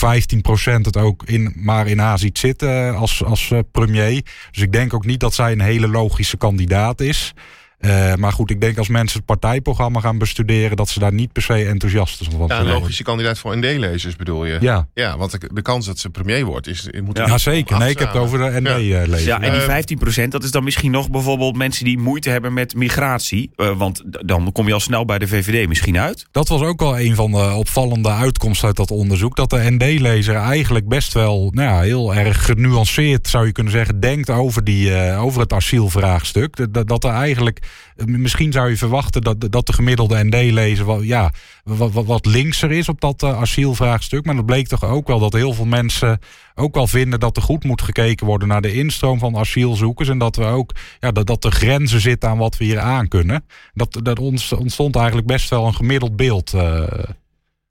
[0.82, 4.26] het ook in, maar in A ziet zitten als, als premier.
[4.52, 7.34] Dus ik denk ook niet dat zij een hele logische kandidaat is.
[7.80, 10.78] Uh, maar goed, ik denk als mensen het partijprogramma gaan bestuderen...
[10.78, 14.46] dat ze daar niet per se enthousiast van Ja, een logische kandidaat voor ND-lezers bedoel
[14.46, 14.58] je?
[14.62, 14.88] Ja.
[14.94, 16.90] Ja, want de, de kans dat ze premier wordt is...
[17.04, 17.78] Moet ja, zeker.
[17.78, 19.24] Nee, ik heb het over de ND-lezers.
[19.24, 19.40] Ja.
[19.40, 22.54] ja, en die 15 procent, dat is dan misschien nog bijvoorbeeld mensen die moeite hebben
[22.54, 23.52] met migratie.
[23.56, 26.26] Uh, want dan kom je al snel bij de VVD misschien uit.
[26.32, 29.36] Dat was ook wel een van de opvallende uitkomsten uit dat onderzoek.
[29.36, 34.00] Dat de ND-lezer eigenlijk best wel nou ja, heel erg genuanceerd, zou je kunnen zeggen...
[34.00, 36.74] denkt over, die, uh, over het asielvraagstuk.
[36.74, 37.68] Dat, dat er eigenlijk
[38.06, 42.72] Misschien zou je verwachten dat, dat de gemiddelde ND-lezer wel, ja, wat, wat, wat linkser
[42.72, 44.26] is op dat uh, asielvraagstuk.
[44.26, 46.20] Maar dat bleek toch ook wel dat heel veel mensen
[46.56, 50.10] ook wel vinden dat er goed moet gekeken worden naar de instroom van asielzoekers.
[50.10, 53.08] En dat we ook ja, dat, dat er grenzen zitten aan wat we hier aan
[53.08, 53.46] kunnen.
[53.74, 56.54] Dat, dat ontstond eigenlijk best wel een gemiddeld beeld.
[56.54, 56.84] Uh,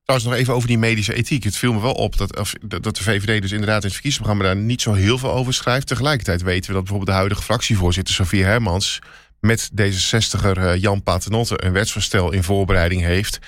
[0.08, 1.44] Trouwens, nog even over die medische ethiek.
[1.44, 4.62] Het viel me wel op dat, dat de VVD dus inderdaad in het verkiezingsprogramma daar
[4.62, 5.86] niet zo heel veel over schrijft.
[5.86, 8.98] Tegelijkertijd weten we dat bijvoorbeeld de huidige fractievoorzitter Sofie Hermans
[9.40, 13.38] met D66er uh, Jan Paternotte een wetsvoorstel in voorbereiding heeft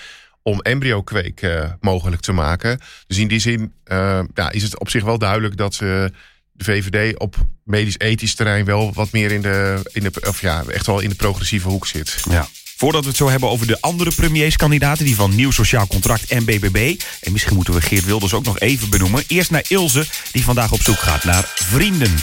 [0.42, 2.80] om embryo-kweek uh, mogelijk te maken.
[3.06, 6.12] Dus in die zin uh, ja, is het op zich wel duidelijk dat de
[6.56, 11.00] VVD op medisch-ethisch terrein wel wat meer in de, in de, of ja, echt wel
[11.00, 12.16] in de progressieve hoek zit.
[12.30, 12.48] Ja.
[12.76, 15.04] Voordat we het zo hebben over de andere premierskandidaten...
[15.04, 17.00] die van Nieuw Sociaal Contract en BBB...
[17.20, 19.24] en misschien moeten we Geert Wilders ook nog even benoemen...
[19.26, 22.14] eerst naar Ilse, die vandaag op zoek gaat naar vrienden.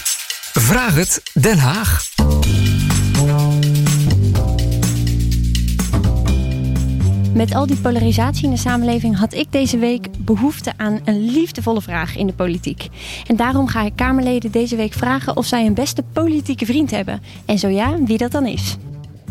[0.53, 2.05] Vraag het Den Haag.
[7.37, 11.81] Met al die polarisatie in de samenleving had ik deze week behoefte aan een liefdevolle
[11.81, 12.87] vraag in de politiek.
[13.27, 17.21] En daarom ga ik Kamerleden deze week vragen of zij een beste politieke vriend hebben.
[17.45, 18.77] En zo ja, wie dat dan is.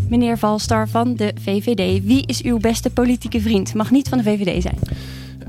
[0.08, 3.74] Meneer Valstar van de VVD, wie is uw beste politieke vriend?
[3.74, 4.78] Mag niet van de VVD zijn.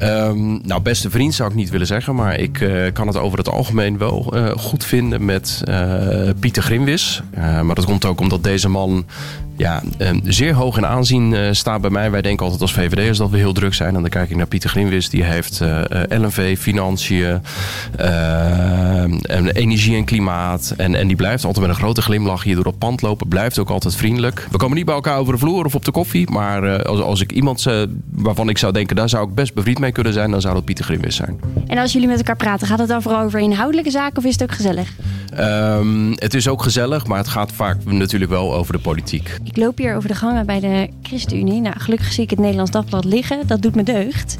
[0.02, 3.38] Um, nou, beste vriend zou ik niet willen zeggen, maar ik uh, kan het over
[3.38, 7.22] het algemeen wel uh, goed vinden met uh, Pieter Grimwis.
[7.36, 9.06] maar dat komt ook omdat deze man
[9.58, 12.12] ja, um, zeer hoog in aanzien uh, staat bij mij.
[12.12, 13.96] Wij denken altijd als VVD'ers dat we heel druk zijn.
[13.96, 15.10] En dan kijk ik naar Pieter Grimwis.
[15.10, 17.41] Die heeft uh, LNV, financiën,
[18.00, 20.74] uh, en energie en klimaat.
[20.78, 23.28] En, en die blijft altijd met een grote glimlach hier door het pand lopen.
[23.28, 24.48] Blijft ook altijd vriendelijk.
[24.52, 26.30] We komen niet bij elkaar over de vloer of op de koffie.
[26.30, 27.65] Maar als, als ik iemand
[28.12, 28.96] waarvan ik zou denken...
[28.96, 30.32] daar zou ik best bevriend mee kunnen zijn...
[30.32, 31.39] dan zou dat Pieter Grimwis zijn.
[31.67, 32.67] En als jullie met elkaar praten...
[32.67, 34.89] gaat het dan vooral over inhoudelijke zaken of is het ook gezellig?
[35.40, 39.38] Um, het is ook gezellig, maar het gaat vaak natuurlijk wel over de politiek.
[39.44, 41.62] Ik loop hier over de gangen bij de ChristenUnie.
[41.62, 43.48] Nou, gelukkig zie ik het Nederlands Dagblad liggen.
[43.48, 44.38] Dat doet me deugd.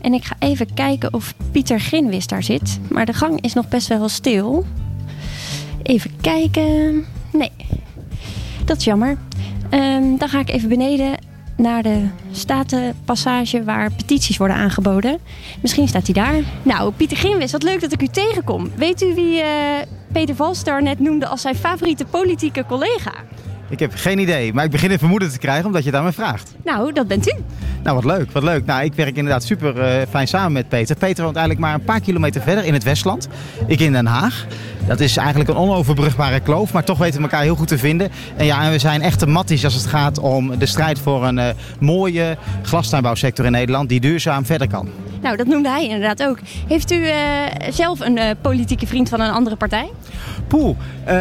[0.00, 2.78] En ik ga even kijken of Pieter Grinwis daar zit.
[2.90, 4.66] Maar de gang is nog best wel stil.
[5.82, 7.04] Even kijken.
[7.32, 7.52] Nee,
[8.64, 9.18] dat is jammer.
[9.70, 11.14] Um, dan ga ik even beneden
[11.58, 15.18] naar de statenpassage waar petities worden aangeboden.
[15.60, 16.34] Misschien staat hij daar.
[16.62, 18.70] Nou, Pieter Grinwis, wat leuk dat ik u tegenkom.
[18.76, 19.46] Weet u wie uh,
[20.12, 23.12] Peter Valstar net noemde als zijn favoriete politieke collega?
[23.70, 26.04] Ik heb geen idee, maar ik begin een vermoeden te krijgen omdat je het aan
[26.04, 26.54] me vraagt.
[26.64, 27.34] Nou, dat bent u.
[27.82, 28.64] Nou, wat leuk, wat leuk.
[28.64, 30.96] Nou, ik werk inderdaad super uh, fijn samen met Peter.
[30.96, 33.28] Peter woont eigenlijk maar een paar kilometer verder in het Westland.
[33.66, 34.46] Ik in Den Haag.
[34.88, 38.10] Dat is eigenlijk een onoverbrugbare kloof, maar toch weten we elkaar heel goed te vinden.
[38.36, 41.36] En ja, en we zijn echte matties als het gaat om de strijd voor een
[41.36, 41.48] uh,
[41.80, 44.88] mooie glastuinbouwsector in Nederland die duurzaam verder kan.
[45.22, 46.38] Nou, dat noemde hij inderdaad ook.
[46.68, 47.12] Heeft u uh,
[47.70, 49.90] zelf een politieke vriend van een andere partij?
[50.46, 50.76] Poeh.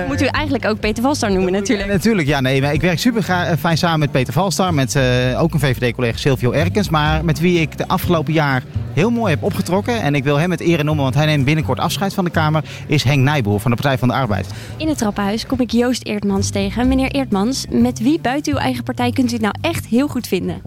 [0.07, 1.89] Moet u eigenlijk ook Peter Valstar noemen natuurlijk.
[1.89, 2.41] natuurlijk, ja.
[2.41, 3.23] Nee, ik werk super
[3.59, 4.73] fijn samen met Peter Valstar.
[4.73, 4.99] Met
[5.37, 6.89] ook een VVD-collega Silvio Erkens.
[6.89, 10.01] Maar met wie ik de afgelopen jaar heel mooi heb opgetrokken.
[10.01, 12.63] En ik wil hem met ere noemen, want hij neemt binnenkort afscheid van de Kamer.
[12.87, 14.47] Is Henk Nijboer van de Partij van de Arbeid.
[14.77, 16.87] In het trappenhuis kom ik Joost Eertmans tegen.
[16.87, 20.27] Meneer Eertmans, met wie buiten uw eigen partij kunt u het nou echt heel goed
[20.27, 20.61] vinden?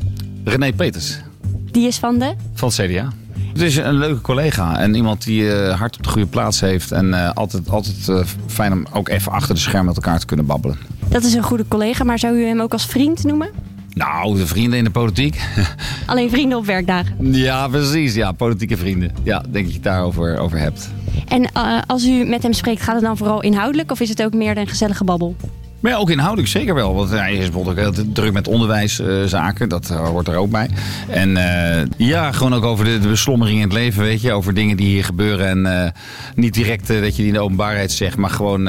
[0.45, 1.19] René Peters
[1.71, 2.35] Die is van de...
[2.55, 3.13] van het CDA.
[3.53, 6.93] Het is een leuke collega en iemand die eh, hard op de goede plaats heeft.
[6.93, 10.27] En eh, altijd, altijd eh, fijn om ook even achter de schermen met elkaar te
[10.27, 10.79] kunnen babbelen.
[11.09, 13.51] Dat is een goede collega, maar zou u hem ook als vriend noemen?
[13.95, 15.41] Nou, de vrienden in de politiek.
[16.07, 17.17] Alleen vrienden op werkdagen.
[17.33, 18.15] ja, precies.
[18.15, 19.13] Ja, politieke vrienden.
[19.23, 20.91] Ja, denk dat je het daarover over hebt.
[21.29, 24.23] En eh, als u met hem spreekt, gaat het dan vooral inhoudelijk of is het
[24.23, 25.37] ook meer een gezellige babbel?
[25.81, 26.95] Maar ja, ook inhoudelijk zeker wel.
[26.95, 29.69] Want hij is bijvoorbeeld ook heel druk met onderwijszaken.
[29.69, 30.69] dat eh, hoort er ook bij.
[31.09, 34.33] En eh, ja, gewoon ook over de, de beslommering in het leven, weet je.
[34.33, 35.67] Over dingen die hier gebeuren.
[35.67, 35.93] En
[36.35, 38.17] niet direct dat je die in de openbaarheid zegt.
[38.17, 38.67] Maar gewoon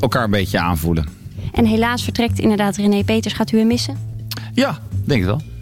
[0.00, 1.08] elkaar een beetje aanvoelen.
[1.52, 3.34] En helaas vertrekt inderdaad René Peters.
[3.34, 3.96] Gaat u hem missen?
[4.52, 5.55] Ja, denk het wel.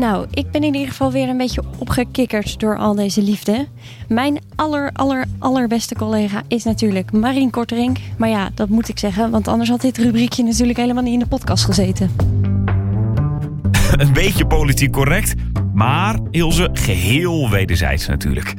[0.00, 3.68] Nou, ik ben in ieder geval weer een beetje opgekikkerd door al deze liefde.
[4.08, 7.98] Mijn aller, aller, allerbeste collega is natuurlijk Marien Korterink.
[8.18, 11.18] Maar ja, dat moet ik zeggen, want anders had dit rubriekje natuurlijk helemaal niet in
[11.18, 12.10] de podcast gezeten.
[14.02, 15.34] Een beetje politiek correct,
[15.74, 18.54] maar Ilse geheel wederzijds natuurlijk.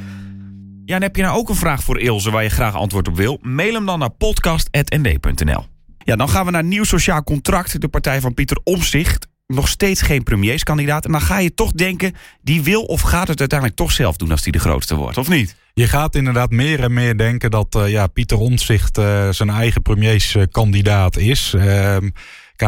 [0.85, 3.15] Ja, en heb je nou ook een vraag voor Ilse waar je graag antwoord op
[3.15, 3.37] wil?
[3.41, 5.65] Mail hem dan naar podcast.nd.nl.
[5.97, 9.29] Ja, dan gaan we naar Nieuw Sociaal Contract, de partij van Pieter Omzicht.
[9.51, 11.05] Nog steeds geen premierskandidaat.
[11.05, 14.31] En dan ga je toch denken, die wil of gaat het uiteindelijk toch zelf doen
[14.31, 15.55] als die de grootste wordt, of niet?
[15.73, 19.81] Je gaat inderdaad meer en meer denken dat eh, ja, Pieter Omtzigt eh, zijn eigen
[19.81, 21.53] premierskandidaat is.
[21.53, 22.09] Ehm,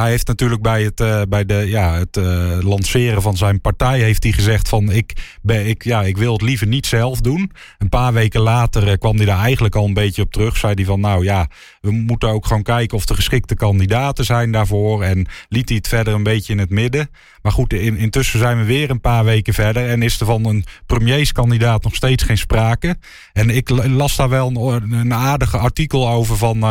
[0.02, 4.00] hij heeft natuurlijk bij het, eh, bij de, ja, het eh, lanceren van zijn partij
[4.00, 7.52] heeft hij gezegd van ik, ben, ik, ja, ik wil het liever niet zelf doen.
[7.78, 10.58] Een paar weken later eh, kwam hij daar eigenlijk al een beetje op terug.
[10.58, 11.48] Zei hij van nou ja,
[11.82, 15.04] we moeten ook gewoon kijken of er geschikte kandidaten zijn daarvoor.
[15.04, 17.10] En liet hij het verder een beetje in het midden.
[17.42, 19.90] Maar goed, in, intussen zijn we weer een paar weken verder.
[19.90, 22.96] En is er van een premierskandidaat nog steeds geen sprake.
[23.34, 26.64] En ik las daar wel een, een aardige artikel over van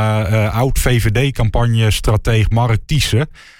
[0.52, 2.80] oud-VVD-campagne-strateeg Mark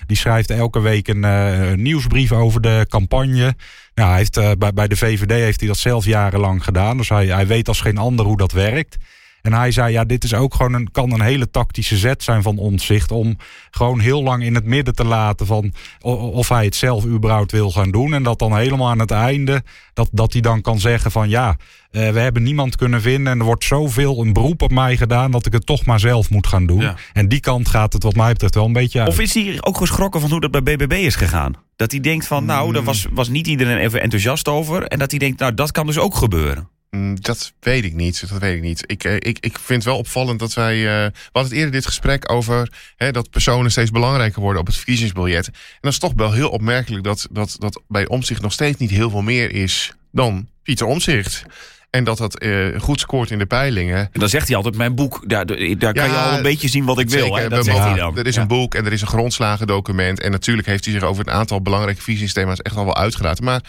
[0.07, 3.55] Die schrijft elke week een, een, nieuwsbrief over de campagne.
[3.95, 6.97] Nou, hij heeft, bij, bij de VVD heeft hij dat zelf jarenlang gedaan.
[6.97, 8.97] Dus hij, hij weet als geen ander hoe dat werkt.
[9.43, 12.43] En hij zei, ja, dit is ook gewoon een, kan een hele tactische zet zijn
[12.43, 13.11] van ontzicht.
[13.11, 13.37] Om
[13.71, 17.71] gewoon heel lang in het midden te laten van of hij het zelf überhaupt wil
[17.71, 18.15] gaan doen.
[18.15, 19.63] En dat dan helemaal aan het einde,
[19.95, 21.57] dat, dat hij dan kan zeggen van ja,
[21.91, 23.33] uh, we hebben niemand kunnen vinden.
[23.33, 26.31] En er wordt zoveel een beroep op mij gedaan dat ik het toch maar zelf
[26.31, 26.81] moet gaan doen.
[26.81, 26.97] Ja.
[27.13, 29.09] En die kant gaat het wat mij betreft wel een beetje uit.
[29.09, 31.55] Of is hij ook geschrokken van hoe dat bij BBB is gegaan?
[31.77, 34.87] Dat hij denkt van nou, daar was, was niet iedereen even enthousiast over.
[34.87, 36.69] En dat hij denkt, nou, dat kan dus ook gebeuren.
[37.15, 38.29] Dat weet ik niet.
[38.29, 38.85] Dat weet ik niet.
[38.87, 40.77] Ik, ik, ik vind het wel opvallend dat wij.
[40.77, 44.77] Uh, we hadden eerder dit gesprek over hè, dat personen steeds belangrijker worden op het
[44.77, 45.47] verkiezingsbiljet.
[45.47, 48.91] En dat is toch wel heel opmerkelijk dat, dat, dat bij Omzicht nog steeds niet
[48.91, 51.45] heel veel meer is dan Pieter Omzicht.
[51.91, 53.99] En dat dat uh, goed scoort in de peilingen.
[53.99, 56.69] En dan zegt hij altijd: Mijn boek, daar, daar kan ja, je al een beetje
[56.69, 57.37] zien wat ik wil.
[57.37, 57.49] Hè?
[57.49, 58.19] Dat zegt hij dan.
[58.19, 60.21] Er is een boek en er is een grondslagendocument.
[60.21, 63.45] En natuurlijk heeft hij zich over een aantal belangrijke verkiezingsthema's echt al wel uitgelaten.
[63.45, 63.61] Maar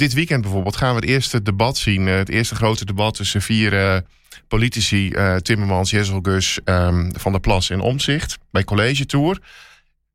[0.00, 2.06] dit weekend bijvoorbeeld gaan we het eerste debat zien.
[2.06, 3.96] Het eerste grote debat tussen vier uh,
[4.48, 5.10] politici.
[5.10, 8.38] Uh, Timmermans, Jezelgus, um, Van der Plas en Omzicht.
[8.50, 9.38] Bij College Tour.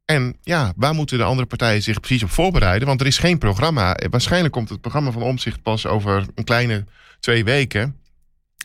[0.06, 2.88] En ja, waar moeten de andere partijen zich precies op voorbereiden?
[2.88, 3.98] Want er is geen programma.
[4.10, 6.86] Waarschijnlijk komt het programma van Omzicht pas over een kleine
[7.20, 7.96] twee weken.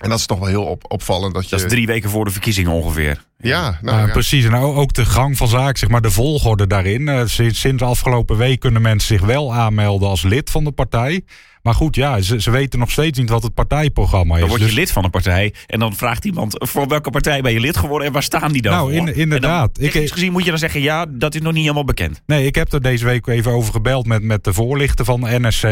[0.01, 1.35] En dat is toch wel heel op, opvallend.
[1.35, 1.51] Dat, je...
[1.51, 3.25] dat is drie weken voor de verkiezingen ongeveer.
[3.39, 4.13] Ja, nou, ja, ja.
[4.13, 4.45] precies.
[4.45, 7.01] En ook de gang van zaken, zeg maar, de volgorde daarin.
[7.03, 11.25] Uh, sinds, sinds afgelopen week kunnen mensen zich wel aanmelden als lid van de partij.
[11.63, 14.41] Maar goed, ja, ze, ze weten nog steeds niet wat het partijprogramma is.
[14.41, 14.77] Dan word je dus...
[14.77, 16.55] lid van een partij en dan vraagt iemand...
[16.59, 18.93] voor welke partij ben je lid geworden en waar staan die dan nou?
[18.93, 19.75] In, inderdaad.
[19.75, 20.81] Dan, ik, gezien moet je dan zeggen...
[20.81, 22.23] ja, dat is nog niet helemaal bekend.
[22.27, 25.39] Nee, ik heb er deze week even over gebeld met, met de voorlichter van de
[25.41, 25.65] NSC.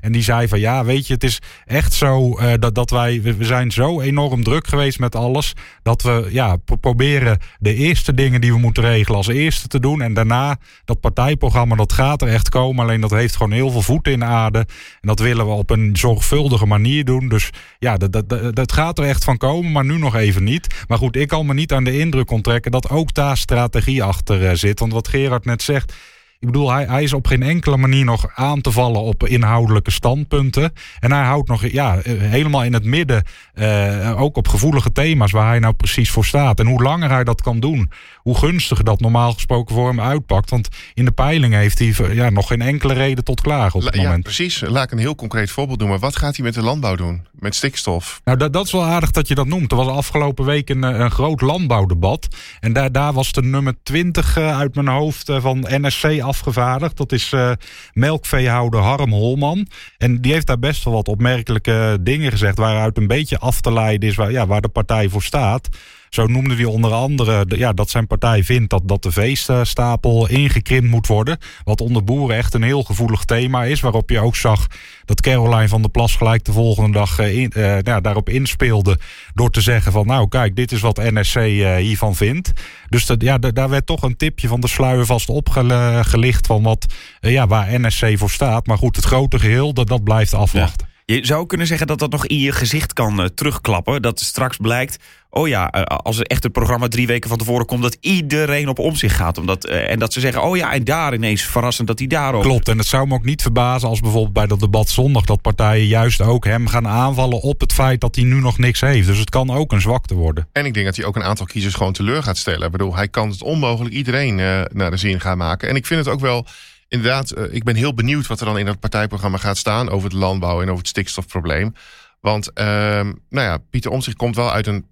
[0.00, 3.22] En die zei van ja, weet je, het is echt zo uh, dat, dat wij...
[3.22, 5.52] we zijn zo enorm druk geweest met alles...
[5.82, 9.80] dat we ja, pro proberen de eerste dingen die we moeten regelen als eerste te
[9.80, 10.02] doen.
[10.02, 12.84] En daarna dat partijprogramma, dat gaat er echt komen.
[12.84, 14.58] Alleen dat heeft gewoon heel veel voeten in de aarde.
[14.58, 17.28] En dat willen we op een zorgvuldige manier doen.
[17.28, 20.84] Dus ja, dat, dat, dat, gaat er echt van komen, maar nu nog even niet.
[20.88, 24.42] Maar goed, ik kan me niet aan de indruk onttrekken dat ook daar strategie achter
[24.42, 24.80] uh, zit.
[24.80, 25.92] Want wat Gerard net zegt.
[26.38, 29.90] Ik bedoel, hij, hij, is op geen enkele manier nog aan te vallen op inhoudelijke
[29.90, 30.72] standpunten.
[31.00, 33.22] En hij houdt nog ja, helemaal in het midden,
[33.54, 36.60] uh, ook op gevoelige thema's waar hij nou precies voor staat.
[36.60, 40.50] En hoe langer hij dat kan doen, hoe gunstiger dat normaal gesproken voor hem uitpakt.
[40.50, 43.94] Want in de peilingen heeft hij ja, nog geen enkele reden tot klagen op het
[43.94, 44.22] ja, moment.
[44.22, 44.60] precies.
[44.66, 46.00] Laat ik een heel concreet voorbeeld noemen.
[46.00, 47.26] Wat gaat hij met de landbouw doen?
[47.32, 48.20] Met stikstof?
[48.24, 49.70] Nou, dat, dat is wel aardig dat je dat noemt.
[49.70, 52.28] Er was afgelopen week een, een groot landbouwdebat.
[52.60, 56.96] En daar, daar was de nummer 20 uh, uit mijn hoofd van NSC afgevaardigd.
[56.96, 57.52] Dat is uh,
[57.92, 59.66] melkveehouder Harm Holman.
[59.98, 62.58] En die heeft daar best wel wat opmerkelijke dingen gezegd...
[62.58, 65.68] waaruit een beetje af te leiden is waar, ja, waar de partij voor staat.
[66.08, 70.90] Zo noemde hij onder andere ja, dat zijn partij vindt dat, dat de veestapel ingekrimpt
[70.90, 71.38] moet worden.
[71.64, 73.80] Wat onder boeren echt een heel gevoelig thema is.
[73.80, 74.66] Waarop je ook zag
[75.04, 78.98] dat Caroline van der Plas gelijk de volgende dag in, uh, nou, daarop inspeelde.
[79.34, 82.52] Door te zeggen van nou kijk, dit is wat NSC uh, hiervan vindt.
[82.88, 86.86] Dus ja, daar werd toch een tipje van de sluier vast opgelicht van wat,
[87.20, 88.66] ja, waar NSC voor staat.
[88.66, 90.86] Maar goed, het grote geheel, dat, dat blijft afwachten.
[91.04, 94.02] Je zou kunnen zeggen dat dat nog in je gezicht kan terugklappen.
[94.02, 94.98] Dat straks blijkt,
[95.36, 97.82] oh ja, uh, als er echt het programma drie weken van tevoren komt...
[97.82, 99.38] dat iedereen op om zich gaat.
[99.38, 102.42] Omdat, uh, en dat ze zeggen, oh ja, en daar ineens verrassend dat hij daarop...
[102.42, 105.24] Klopt, en het zou me ook niet verbazen als bijvoorbeeld bij dat debat zondag...
[105.24, 108.80] dat partijen juist ook hem gaan aanvallen op het feit dat hij nu nog niks
[108.80, 109.06] heeft.
[109.06, 110.48] Dus het kan ook een zwakte worden.
[110.52, 112.66] En ik denk dat hij ook een aantal kiezers gewoon teleur gaat stellen.
[112.66, 114.34] Ik bedoel, hij kan het onmogelijk iedereen
[114.72, 115.68] naar de zin gaan maken.
[115.68, 116.46] En ik vind het ook wel
[116.88, 120.08] inderdaad, uh, ik ben heel benieuwd wat er dan in dat partijprogramma gaat staan over
[120.08, 121.74] het landbouw en over het stikstofprobleem.
[122.20, 124.84] Want uh, nou ja, Pieter Omtzigt komt wel uit een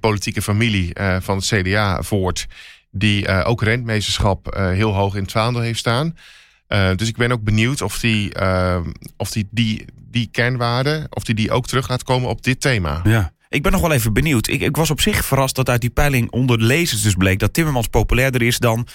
[0.00, 2.46] politieke familie uh, van het CDA voort,
[2.90, 6.16] die ook rentmeesterschap heel hoog in het vaandel heeft staan.
[6.96, 8.32] dus ik ben ook benieuwd of die,
[9.16, 13.00] of die, die, die kernwaarden, of die, die ook terug laat komen op dit thema.
[13.04, 13.32] Ja.
[13.54, 14.48] Ik ben nog wel even benieuwd.
[14.48, 17.38] Ik, ik, was op zich verrast dat uit die peiling onder de lezers dus bleek...
[17.38, 18.86] dat Timmermans populairder is dan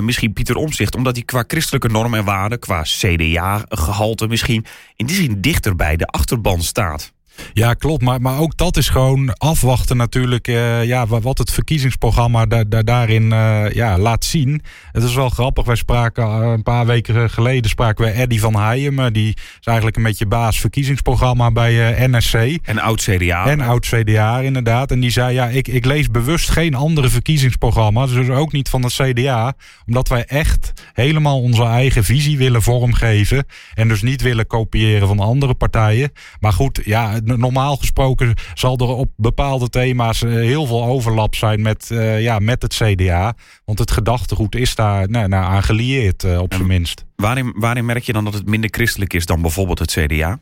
[0.00, 0.94] misschien Pieter Omzicht.
[0.94, 4.64] Omdat hij qua christelijke normen en waarden, qua CDA-gehalte misschien...
[4.96, 7.12] in die zin dichter bij de achterban staat.
[7.52, 8.02] Ja, klopt.
[8.02, 12.82] Maar, maar ook dat is gewoon afwachten natuurlijk uh, ja, wat het verkiezingsprogramma da, da,
[12.82, 14.62] daarin uh, ja, laat zien.
[14.92, 15.64] Het is wel grappig.
[15.64, 19.12] Wij spraken uh, een paar weken geleden spraken we Eddie van Heijem.
[19.12, 22.34] die is eigenlijk een beetje baas verkiezingsprogramma bij NSC.
[22.62, 23.46] En oud-CDA.
[23.46, 24.90] En oud-CDA inderdaad.
[24.90, 28.12] En die zei ja, ik, ik lees bewust geen andere verkiezingsprogramma's.
[28.12, 29.54] Dus ook niet van het CDA.
[29.86, 33.46] Omdat wij echt helemaal onze eigen visie willen vormgeven.
[33.74, 36.12] En dus niet willen kopiëren van andere partijen.
[36.40, 41.88] Maar goed, ja normaal gesproken zal er op bepaalde thema's heel veel overlap zijn met,
[41.92, 43.34] uh, ja, met het CDA.
[43.64, 47.04] Want het gedachtegoed is daar nou, nou, aan gelieerd, uh, op zijn minst.
[47.16, 50.38] Waarin, waarin merk je dan dat het minder christelijk is dan bijvoorbeeld het CDA?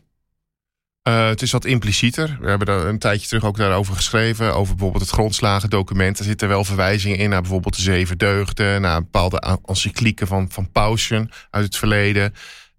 [1.09, 2.39] Uh, het is wat implicieter.
[2.41, 4.55] We hebben daar een tijdje terug ook daarover geschreven.
[4.55, 6.19] Over bijvoorbeeld het grondslagendocument.
[6.19, 8.81] Er zitten wel verwijzingen in naar bijvoorbeeld de zeven deugden.
[8.81, 12.35] Naar bepaalde encyclieken van, van Pausen uit het verleden.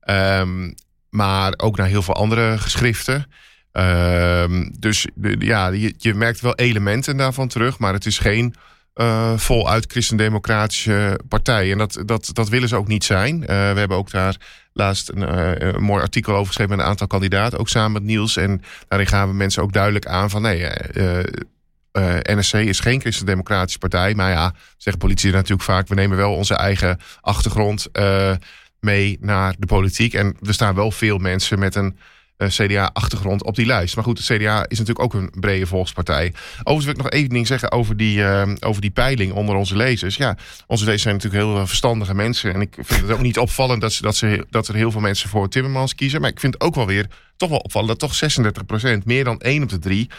[0.09, 0.73] Um,
[1.09, 3.25] maar ook naar heel veel andere geschriften.
[3.77, 5.07] Uh, dus
[5.39, 8.55] ja, je, merkt wel elementen daarvan terug, maar het is geen
[8.95, 11.71] uh, voluit christendemocratische partij.
[11.71, 13.35] En dat, dat, dat willen ze ook niet zijn.
[13.41, 14.35] Uh, we hebben ook daar
[14.73, 18.03] laatst een, uh, een, mooi artikel over geschreven met een aantal kandidaten, ook samen met
[18.03, 18.37] Niels.
[18.37, 20.69] En daarin gaan we mensen ook duidelijk aan van nee.
[22.21, 24.13] NSC is geen christendemocratische partij.
[24.13, 27.87] Maar ja, zeggen politici natuurlijk vaak, we nemen wel onze eigen achtergrond
[28.79, 30.13] mee naar de politiek.
[30.13, 31.97] En er staan wel veel mensen met een
[32.37, 33.95] CDA-achtergrond op die lijst.
[33.95, 36.33] Maar goed, het CDA is natuurlijk ook een brede volkspartij.
[36.57, 39.75] Overigens wil ik nog even ding zeggen over die, uh, over die peiling onder onze
[39.75, 40.15] lezers.
[40.15, 42.53] Ja, onze lezers zijn natuurlijk heel verstandige mensen.
[42.53, 45.01] En ik vind het ook niet opvallend dat, ze, dat, ze, dat er heel veel
[45.01, 46.21] mensen voor Timmermans kiezen.
[46.21, 49.39] Maar ik vind het ook wel weer toch wel opvallend dat toch 36%, meer dan
[49.39, 50.09] 1 op de 3,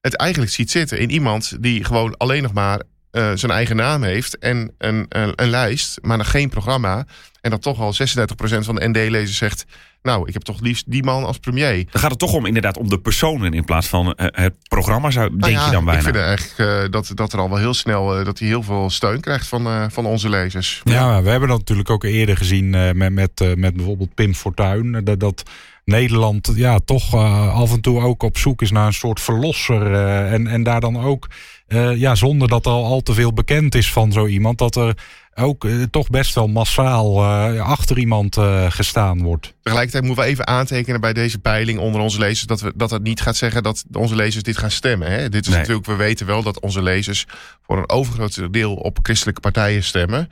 [0.00, 4.02] het eigenlijk ziet zitten in iemand die gewoon alleen nog maar uh, zijn eigen naam
[4.02, 7.06] heeft en een, een, een, lijst, maar nog geen programma.
[7.40, 7.96] En dat toch al 36%
[8.38, 9.64] van de ND-lezers zegt...
[10.02, 11.84] nou, ik heb toch liefst die man als premier.
[11.90, 15.10] Dan gaat het toch om inderdaad om de personen in plaats van uh, het programma,
[15.10, 15.98] zou, denk nou ja, je dan bijna?
[15.98, 18.24] Ik vind eigenlijk uh, dat, dat er al wel heel snel...
[18.24, 20.80] dat hij heel veel steun krijgt van, van onze lezers.
[20.84, 25.04] Ja, we hebben dat natuurlijk ook eerder gezien met, met, met bijvoorbeeld Pim Fortuyn.
[25.04, 25.20] Dat...
[25.20, 25.42] dat
[25.90, 29.90] Nederland ja, toch uh, af en toe ook op zoek is naar een soort verlosser.
[29.90, 31.26] Uh, en, en daar dan ook,
[31.72, 34.76] uh, ja, zonder dat er al, al te veel bekend is van zo iemand, dat
[34.76, 34.96] er
[35.34, 37.24] ook toch best wel massaal
[37.58, 38.36] achter iemand
[38.68, 39.54] gestaan wordt.
[39.62, 43.02] Tegelijkertijd moeten we even aantekenen bij deze peiling onder onze lezers dat we dat het
[43.02, 45.10] niet gaat zeggen dat onze lezers dit gaan stemmen.
[45.10, 45.28] Hè?
[45.28, 45.58] Dit is nee.
[45.58, 47.26] natuurlijk, we weten wel dat onze lezers
[47.62, 50.28] voor een overgroot deel op christelijke partijen stemmen.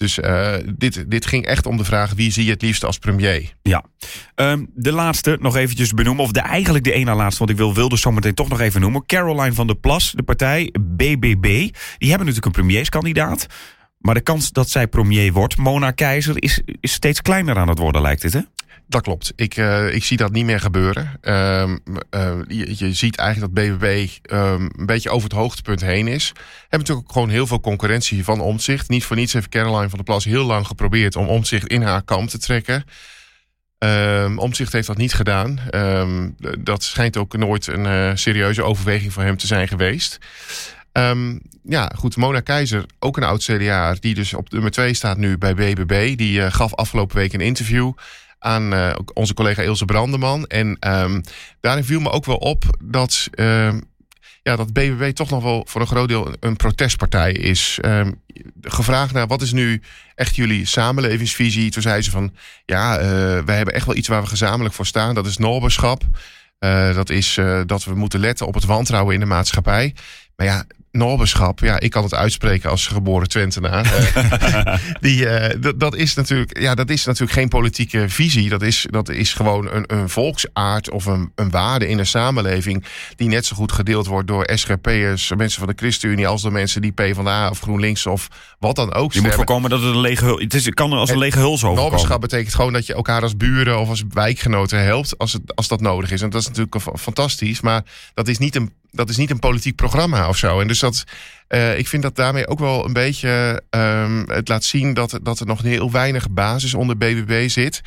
[0.00, 2.98] Dus uh, dit, dit ging echt om de vraag: wie zie je het liefst als
[2.98, 3.54] premier?
[3.62, 3.84] Ja.
[4.34, 7.74] Um, de laatste nog eventjes benoemen, of de, eigenlijk de ene laatste, want ik wil
[7.74, 9.06] Wilders zometeen toch nog even noemen.
[9.06, 11.42] Caroline van der Plas, de partij BBB.
[11.98, 13.46] Die hebben natuurlijk een premierskandidaat.
[13.98, 17.78] Maar de kans dat zij premier wordt, Mona Keizer, is, is steeds kleiner aan het
[17.78, 18.40] worden, lijkt het, hè?
[18.90, 19.32] Dat klopt.
[19.36, 21.18] Ik, uh, ik zie dat niet meer gebeuren.
[21.22, 26.32] Um, uh, je, ziet eigenlijk dat BBB um, een beetje over het hoogtepunt heen is.
[26.60, 28.88] Hebben natuurlijk gewoon heel veel concurrentie van Omtzigt.
[28.88, 32.02] Niet voor niets heeft Caroline van der Plas heel lang geprobeerd om Omtzigt in haar
[32.02, 32.84] kamp te trekken.
[33.78, 35.60] Um, Omtzigt heeft dat niet gedaan.
[36.58, 40.18] dat schijnt ook nooit een uh, serieuze overweging van hem te zijn geweest.
[40.92, 42.16] Ehm, ja, goed.
[42.16, 46.16] Mona Keizer, ook een oud CDA, die dus op nummer 2 staat nu bij BBB.
[46.16, 47.92] Die eh, gaf afgelopen week een interview
[48.40, 50.46] aan uh, onze collega Ilse Brandeman.
[50.46, 51.22] En um,
[51.60, 53.72] daarin viel me ook wel op dat, uh,
[54.42, 57.78] ja, dat BBB toch nog wel voor een groot deel een protestpartij is.
[57.84, 58.20] Um,
[58.62, 59.82] gevraagd naar wat is nu
[60.14, 61.70] echt jullie samenlevingsvisie?
[61.70, 62.34] Toen zei ze van
[62.66, 63.04] ja, uh,
[63.44, 65.14] wij hebben echt wel iets waar we gezamenlijk voor staan.
[65.14, 66.02] Dat is noberschap.
[66.60, 69.94] Uh, dat is dat we moeten letten op het wantrouwen in de maatschappij.
[70.36, 74.12] Maar ja, Norberschap, ja, ik kan het uitspreken als geboren Twentenaar.
[75.00, 78.48] die, uh, dat, is natuurlijk, ja, dat is natuurlijk geen politieke visie.
[78.48, 82.84] Dat is, dat is gewoon een, een volksaard of een, een waarde in een samenleving.
[83.16, 86.26] die net zo goed gedeeld wordt door SGP'ers, mensen van de ChristenUnie.
[86.26, 88.28] als door mensen die PvdA of GroenLinks of
[88.58, 89.12] wat dan ook.
[89.12, 90.34] Je moet voorkomen dat het een lege.
[90.34, 91.82] Het, is, het kan als een lege huls overkomen.
[91.82, 95.18] Norberschap betekent gewoon dat je elkaar als buren of als wijkgenoten helpt.
[95.18, 96.22] als, het, als dat nodig is.
[96.22, 97.60] En dat is natuurlijk fantastisch.
[97.60, 97.84] Maar
[98.14, 100.60] dat is niet een dat is niet een politiek programma of zo.
[100.60, 101.04] En dus dat,
[101.48, 105.40] uh, ik vind dat daarmee ook wel een beetje um, het laat zien dat, dat
[105.40, 107.80] er nog heel weinig basis onder BBB zit.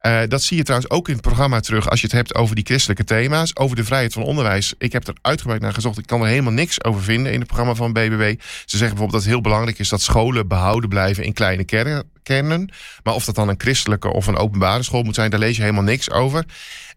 [0.00, 2.54] Uh, dat zie je trouwens ook in het programma terug als je het hebt over
[2.54, 3.56] die christelijke thema's.
[3.56, 4.74] Over de vrijheid van onderwijs.
[4.78, 5.98] Ik heb er uitgebreid naar gezocht.
[5.98, 8.34] Ik kan er helemaal niks over vinden in het programma van BBB.
[8.38, 12.10] Ze zeggen bijvoorbeeld dat het heel belangrijk is dat scholen behouden blijven in kleine kernen.
[13.02, 15.62] Maar of dat dan een christelijke of een openbare school moet zijn, daar lees je
[15.62, 16.44] helemaal niks over.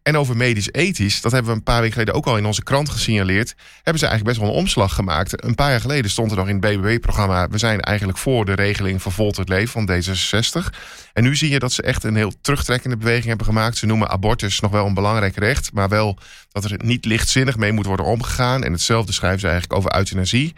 [0.03, 2.89] En over medisch-ethisch, dat hebben we een paar weken geleden ook al in onze krant
[2.89, 3.55] gesignaleerd.
[3.75, 5.43] Hebben ze eigenlijk best wel een omslag gemaakt.
[5.43, 7.47] Een paar jaar geleden stond er nog in het BBB-programma.
[7.49, 10.77] We zijn eigenlijk voor de regeling van het leven van D66.
[11.13, 13.77] En nu zie je dat ze echt een heel terugtrekkende beweging hebben gemaakt.
[13.77, 15.73] Ze noemen abortus nog wel een belangrijk recht.
[15.73, 16.17] Maar wel
[16.51, 18.63] dat er niet lichtzinnig mee moet worden omgegaan.
[18.63, 20.53] En hetzelfde schrijven ze eigenlijk over euthanasie.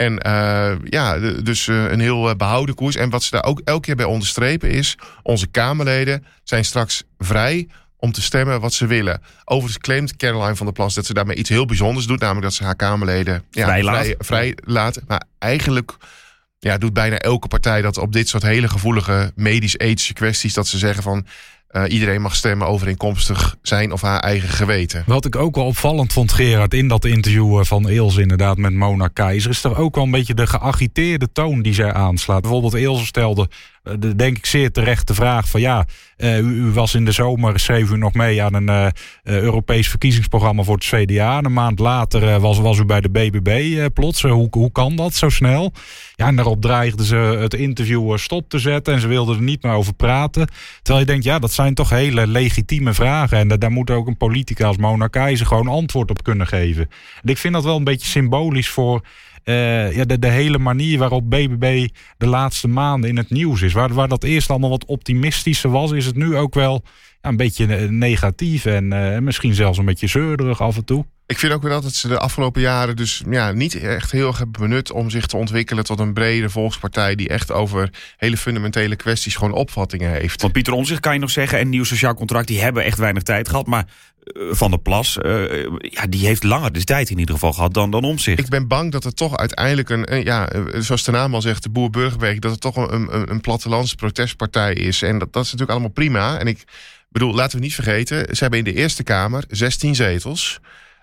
[0.00, 2.96] En uh, ja, dus uh, een heel behouden koers.
[2.96, 4.98] En wat ze daar ook elke keer bij onderstrepen is...
[5.22, 9.22] onze Kamerleden zijn straks vrij om te stemmen wat ze willen.
[9.44, 12.20] Overigens claimt Caroline van der Plas dat ze daarmee iets heel bijzonders doet.
[12.20, 15.02] Namelijk dat ze haar Kamerleden ja, vrij, vrij laten.
[15.06, 15.96] Maar eigenlijk
[16.58, 20.54] ja, doet bijna elke partij dat op dit soort hele gevoelige medisch-ethische kwesties.
[20.54, 21.26] Dat ze zeggen van
[21.72, 25.02] uh, iedereen mag stemmen overeenkomstig zijn of haar eigen geweten.
[25.06, 28.72] Wat ik ook wel opvallend vond, Gerard, in dat interview eh, van Eels inderdaad met
[28.72, 29.50] Mona Keizer...
[29.50, 32.40] is er ook wel een beetje de geagiteerde toon die zij aanslaat.
[32.40, 33.48] Bijvoorbeeld Eels stelde
[33.82, 37.12] de, denk ik zeer terecht de vraag van ja, uh, u, u, was in de
[37.12, 38.86] zomer, schreef u nog mee aan een uh,
[39.22, 41.38] Europees verkiezingsprogramma voor het CDA.
[41.38, 44.22] Een maand later was, was u bij de BBB plots.
[44.22, 45.72] hoe, hoe kan dat zo snel?
[46.14, 49.62] Ja, en daarop dreigden ze het interview stop te zetten en ze wilden er niet
[49.62, 50.48] meer over praten.
[50.82, 53.38] Terwijl je denkt, ja, dat zijn toch hele legitieme vragen.
[53.38, 56.88] En daar moet ook een politica als Mona Keizer gewoon antwoord op kunnen geven.
[57.22, 59.02] En ik vind dat wel een beetje symbolisch voor
[59.50, 63.72] uh, ja, de, de hele manier waarop BBB de laatste maanden in het nieuws is.
[63.72, 66.82] Waar, waar dat eerst allemaal wat optimistischer was, is het nu ook wel
[67.22, 71.04] ja, een beetje negatief en uh, misschien zelfs een beetje zeurderig af en toe.
[71.30, 74.38] Ik vind ook wel dat ze de afgelopen jaren dus ja, niet echt heel erg
[74.38, 78.96] hebben benut om zich te ontwikkelen tot een brede volkspartij die echt over hele fundamentele
[78.96, 80.40] kwesties gewoon opvattingen heeft.
[80.40, 83.22] Want Pieter Omzicht kan je nog zeggen en Nieuw Sociaal Contract, die hebben echt weinig
[83.22, 83.66] tijd gehad.
[83.66, 83.88] Maar eh,
[84.50, 87.90] Van der Plas, uh, ja, die heeft langer de tijd in ieder geval gehad dan,
[87.90, 88.38] dan Omzicht.
[88.38, 91.70] Ik ben bang dat het toch uiteindelijk een, ja, zoals de naam al zegt, de
[91.70, 93.40] Boer-Burgerweg, dat het toch een, een, een
[93.96, 95.02] protestpartij is.
[95.02, 96.38] En dat, dat is natuurlijk allemaal prima.
[96.38, 96.64] En ik
[97.08, 100.60] bedoel, laten we niet vergeten, ze hebben in de Eerste Kamer 16 zetels.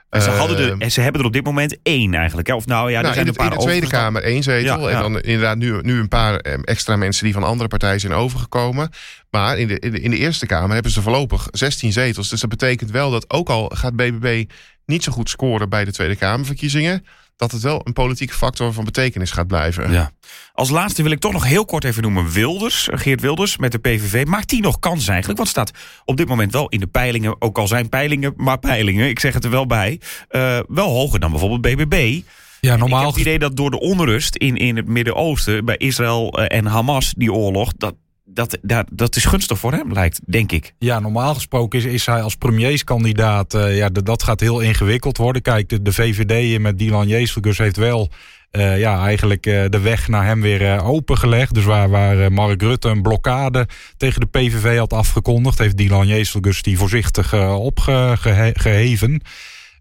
[0.10, 2.47] En ze, hadden de, en ze hebben er op dit moment één eigenlijk.
[2.47, 2.53] Hè?
[2.53, 4.43] Of nou ja, er nou, zijn in, de, een paar in de Tweede Kamer één
[4.43, 4.80] zetel.
[4.80, 4.95] Ja, ja.
[4.95, 8.89] En dan inderdaad nu, nu een paar extra mensen die van andere partijen zijn overgekomen.
[9.30, 12.30] Maar in de, in de, in de Eerste Kamer hebben ze voorlopig 16 zetels.
[12.30, 14.49] Dus dat betekent wel dat ook al gaat BBB
[14.86, 17.05] niet zo goed scoren bij de Tweede Kamerverkiezingen
[17.38, 19.91] dat het wel een politieke factor van betekenis gaat blijven.
[19.91, 20.11] Ja.
[20.53, 22.88] Als laatste wil ik toch nog heel kort even noemen Wilders.
[22.91, 24.25] Geert Wilders met de PVV.
[24.25, 25.38] Maakt die nog kans eigenlijk?
[25.38, 25.71] Want staat
[26.05, 27.41] op dit moment wel in de peilingen.
[27.41, 29.09] Ook al zijn peilingen, maar peilingen.
[29.09, 30.01] Ik zeg het er wel bij.
[30.31, 32.21] Uh, wel hoger dan bijvoorbeeld BBB.
[32.61, 32.99] Ja, normaal...
[32.99, 35.65] Ik heb het idee dat door de onrust in, in het Midden-Oosten...
[35.65, 37.73] bij Israël en Hamas, die oorlog...
[37.77, 37.95] dat
[38.30, 40.73] dat, dat, dat is gunstig voor hem, lijkt, denk ik.
[40.78, 43.53] Ja, normaal gesproken is, is hij als premierskandidaat...
[43.53, 45.41] Uh, ja, dat gaat heel ingewikkeld worden.
[45.41, 48.09] Kijk, de, de VVD met Dylan Jezelgus heeft wel...
[48.51, 51.53] Uh, ja, eigenlijk uh, de weg naar hem weer opengelegd.
[51.53, 53.67] Dus waar, waar Mark Rutte een blokkade
[53.97, 55.57] tegen de PVV had afgekondigd...
[55.57, 59.21] heeft Dylan Jezelgus die voorzichtig opgeheven...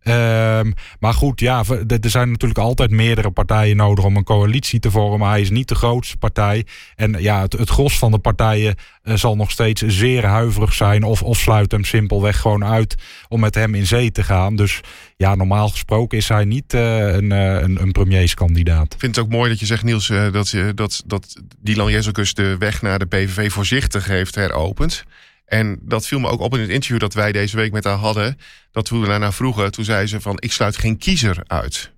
[0.09, 4.91] Um, maar goed, ja, er zijn natuurlijk altijd meerdere partijen nodig om een coalitie te
[4.91, 5.29] vormen.
[5.29, 6.67] Hij is niet de grootste partij.
[6.97, 11.03] En ja, het, het gros van de partijen uh, zal nog steeds zeer huiverig zijn.
[11.03, 12.95] Of, of sluit hem simpelweg gewoon uit
[13.29, 14.57] om met hem in zee te gaan.
[14.57, 14.81] Dus
[15.17, 18.95] ja, normaal gesproken is hij niet uh, een, uh, een, een premierskandidaat.
[18.95, 22.57] Ik vind het ook mooi dat je zegt, Niels, dat, dat, dat Dylan Jezelkus de
[22.59, 25.05] weg naar de PVV voorzichtig heeft heropend.
[25.47, 27.97] En dat viel me ook op in het interview dat wij deze week met haar
[27.97, 28.39] hadden.
[28.71, 31.93] Dat toen we daarna vroegen, toen zei ze van ik sluit geen kiezer uit.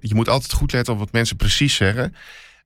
[0.00, 2.14] Je moet altijd goed letten op wat mensen precies zeggen.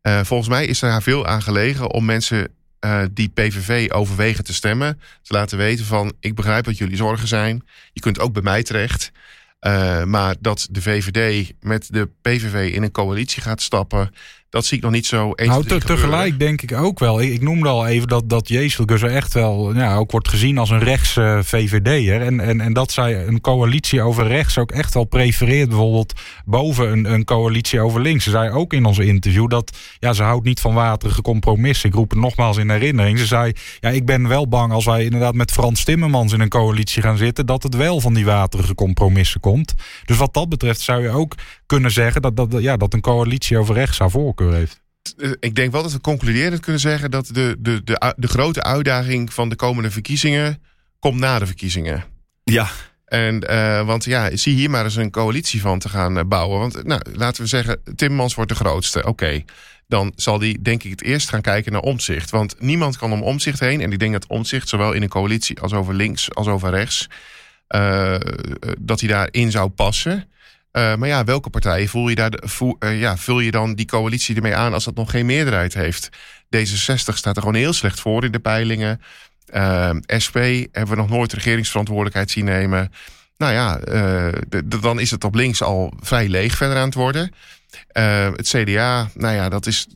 [0.02, 2.48] Uh, volgens mij is er veel aan gelegen om mensen
[2.80, 7.28] uh, die PVV overwegen te stemmen, te laten weten van ik begrijp wat jullie zorgen
[7.28, 7.66] zijn.
[7.92, 9.12] Je kunt ook bij mij terecht.
[9.60, 14.14] Uh, maar dat de VVD met de PVV in een coalitie gaat stappen,
[14.50, 17.20] dat zie ik nog niet zo eens nou, te, tegelijk denk ik ook wel.
[17.20, 20.70] Ik, ik, noemde al even dat, dat Jezelgus echt wel ja, ook wordt gezien als
[20.70, 22.22] een rechts uh, VVD'er.
[22.22, 25.68] En, en, en dat zij een coalitie over rechts ook echt wel prefereert.
[25.68, 26.12] Bijvoorbeeld
[26.44, 28.24] boven een, een coalitie over links.
[28.24, 31.88] Ze zei ook in ons interview dat ja, ze houdt niet van waterige compromissen.
[31.88, 33.18] Ik roep het nogmaals in herinnering.
[33.18, 36.48] Ze zei, ja, ik ben wel bang als wij inderdaad met Frans Timmermans in een
[36.48, 37.46] coalitie gaan zitten...
[37.46, 39.74] dat het wel van die waterige compromissen komt.
[40.04, 41.34] Dus wat dat betreft zou je ook
[41.70, 44.80] kunnen zeggen dat, dat, ja, dat een coalitie over rechts zou voorkeur heeft.
[45.16, 48.62] Eh, ik denk wel dat we concluderend kunnen zeggen dat de, de, de, de grote
[48.62, 50.62] uitdaging van de komende verkiezingen
[50.98, 52.04] komt na de verkiezingen.
[52.44, 52.68] Ja.
[53.04, 56.58] En, uh, want ja, zie hier maar eens een coalitie van te gaan eh, bouwen.
[56.58, 59.04] Want nou, laten we zeggen, Timmans wordt de grootste.
[59.04, 59.44] Oké,
[59.86, 62.30] dan zal die denk ik het eerst gaan kijken naar omzicht.
[62.30, 63.80] Want niemand kan om omzicht heen.
[63.80, 67.08] En ik denk dat omzicht zowel in een coalitie als over links als over rechts...
[67.74, 68.16] Uh,
[68.78, 70.28] dat hij daarin zou passen.
[70.72, 74.36] Uh, maar ja, welke partijen voel je daar, uh, ja, vul je dan die coalitie
[74.36, 76.08] ermee aan als dat nog geen meerderheid heeft?
[76.56, 79.00] D66 staat er gewoon heel slecht voor in de peilingen.
[79.54, 79.90] Uh,
[80.24, 80.36] SP
[80.72, 82.92] hebben we nog nooit regeringsverantwoordelijkheid zien nemen.
[83.36, 83.80] Nou ja,
[84.80, 87.32] dan is het op links al vrij leeg verder aan het worden.
[88.36, 89.86] het CDA, nou ja, dat is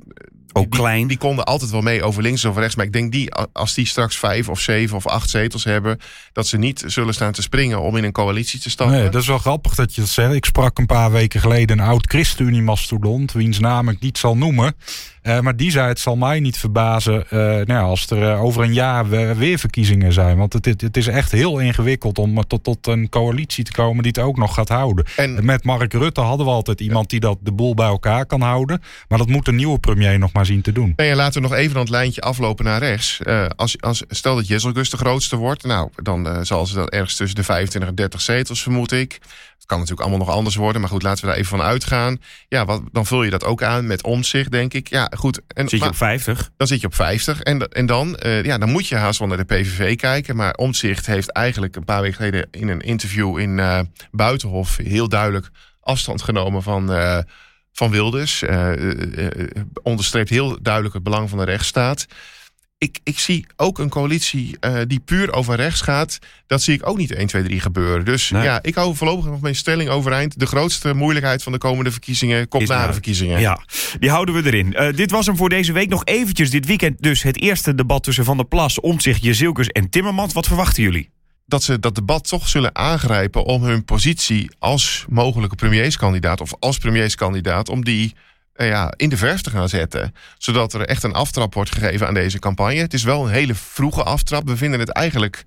[0.56, 1.06] ook die, klein.
[1.06, 2.74] Die konden altijd wel mee over links of rechts.
[2.74, 5.98] Maar ik denk die, als die straks vijf of zeven of acht zetels hebben,
[6.32, 8.96] dat ze niet zullen staan te springen om in een coalitie te stappen.
[8.96, 10.32] Nee, dat is wel grappig dat je dat zegt.
[10.32, 14.76] Ik sprak een paar weken geleden een oud ChristenUnie-mastodont, wiens naam ik niet zal noemen.
[15.24, 18.62] Uh, maar die zei: Het zal mij niet verbazen uh, nou, als er uh, over
[18.62, 20.36] een jaar weer verkiezingen zijn.
[20.36, 24.12] Want het, het is echt heel ingewikkeld om tot, tot een coalitie te komen die
[24.14, 25.04] het ook nog gaat houden.
[25.16, 28.40] En, Met Mark Rutte hadden we altijd iemand die dat de boel bij elkaar kan
[28.40, 28.82] houden.
[29.08, 30.92] Maar dat moet een nieuwe premier nog maar zien te doen.
[30.96, 33.20] Nee, laten we nog even dan het lijntje aflopen naar rechts.
[33.56, 37.36] als, als, stel dat Jezelgus de grootste wordt, nou, dan zal ze dat ergens tussen
[37.36, 39.20] de 25 en 30 zetels, vermoed ik.
[39.64, 40.80] Het kan natuurlijk allemaal nog anders worden.
[40.80, 42.20] Maar goed, laten we daar even van uitgaan.
[42.48, 44.88] Ja, wat, dan vul je dat ook aan met omzicht, denk ik.
[44.88, 45.40] Ja, goed.
[45.48, 46.50] En, zit je op 50?
[46.56, 47.40] Dan zit je op 50.
[47.40, 50.36] En, en dan, uh, ja, dan moet je haast wel naar de PVV kijken.
[50.36, 55.08] Maar omzicht heeft eigenlijk een paar weken geleden in een interview in uh, Buitenhof heel
[55.08, 55.50] duidelijk
[55.80, 57.18] afstand genomen van, uh,
[57.72, 58.44] van Wilders.
[59.82, 62.06] onderstreept heel duidelijk het belang van de rechtsstaat
[62.84, 66.18] ik, ik zie ook een coalitie uh, die puur over rechts gaat.
[66.46, 68.04] Dat zie ik ook niet 1, 2, 3 gebeuren.
[68.04, 68.42] Dus nee.
[68.42, 70.38] ja, ik hou voorlopig nog mijn stelling overeind.
[70.38, 73.40] De grootste moeilijkheid van de komende verkiezingen komt na de verkiezingen.
[73.40, 73.60] Ja,
[73.98, 74.74] die houden we erin.
[74.76, 75.88] Uh, dit was hem voor deze week.
[75.88, 79.90] Nog eventjes dit weekend dus het eerste debat tussen Van der Plas, Omtzigt, Jezilkes en
[79.90, 80.32] Timmermans.
[80.32, 81.12] Wat verwachten jullie?
[81.46, 86.78] dat ze dat debat toch zullen aangrijpen om hun positie als mogelijke premierskandidaat of als
[86.78, 88.14] premierskandidaat, om die
[88.54, 90.14] ja, in de verf te gaan zetten.
[90.38, 92.80] Zodat er echt een aftrap wordt gegeven aan deze campagne.
[92.80, 94.48] Het is wel een hele vroege aftrap.
[94.48, 95.44] We vinden het eigenlijk,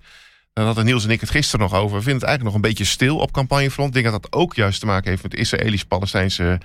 [0.52, 2.70] daar hadden Niels en ik het gisteren nog over, we vinden het eigenlijk nog een
[2.70, 3.96] beetje stil op campagnefront.
[3.96, 6.58] Ik denk dat dat ook juist te maken heeft met Israëlisch-Palestijnse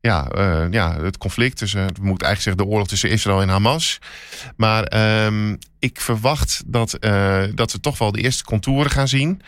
[0.00, 3.48] ja, uh, ja, het conflict tussen, we moeten eigenlijk zeggen, de oorlog tussen Israël en
[3.48, 3.98] Hamas.
[4.56, 4.92] Maar
[5.26, 9.42] um, ik verwacht dat, uh, dat we toch wel de eerste contouren gaan zien.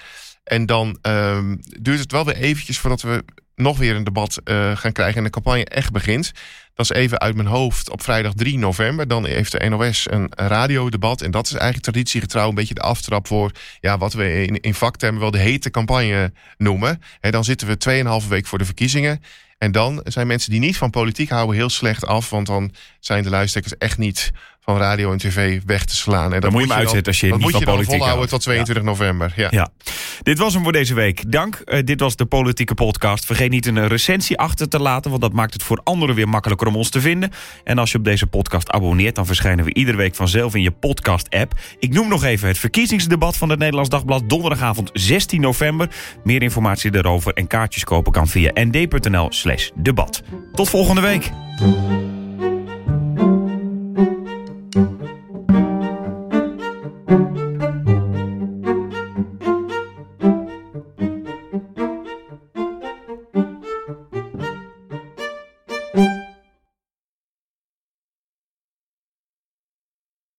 [0.52, 3.24] En dan um, duurt het wel weer eventjes voordat we
[3.54, 6.32] nog weer een debat uh, gaan krijgen en de campagne echt begint.
[6.74, 9.08] Dat is even uit mijn hoofd op vrijdag 3 november.
[9.08, 11.22] Dan heeft de NOS een radiodebat.
[11.22, 13.50] En dat is eigenlijk traditiegetrouw een beetje de aftrap voor
[13.80, 17.02] ja, wat we in, in vaktermen wel de hete campagne noemen.
[17.20, 19.22] En dan zitten we 2,5 week voor de verkiezingen.
[19.58, 22.30] En dan zijn mensen die niet van politiek houden heel slecht af.
[22.30, 24.30] Want dan zijn de luisteraars echt niet
[24.64, 26.34] van radio en tv weg te slaan.
[26.34, 27.86] En dan, moet je hem uitzetten als je niet van politiek houdt.
[27.86, 28.90] volhouden tot 22 ja.
[28.90, 29.32] november.
[29.36, 29.48] Ja.
[29.50, 29.68] ja.
[30.22, 31.32] Dit was hem voor deze week.
[31.32, 31.62] Dank.
[31.64, 33.26] Uh, dit was de Politieke Podcast.
[33.26, 35.10] Vergeet niet een recensie achter te laten...
[35.10, 37.30] want dat maakt het voor anderen weer makkelijker om ons te vinden.
[37.64, 39.14] En als je op deze podcast abonneert...
[39.14, 41.52] dan verschijnen we iedere week vanzelf in je podcast-app.
[41.78, 44.28] Ik noem nog even het verkiezingsdebat van het Nederlands Dagblad...
[44.28, 45.88] donderdagavond 16 november.
[46.24, 50.22] Meer informatie daarover en kaartjes kopen kan via nd.nl slash debat.
[50.52, 51.30] Tot volgende week.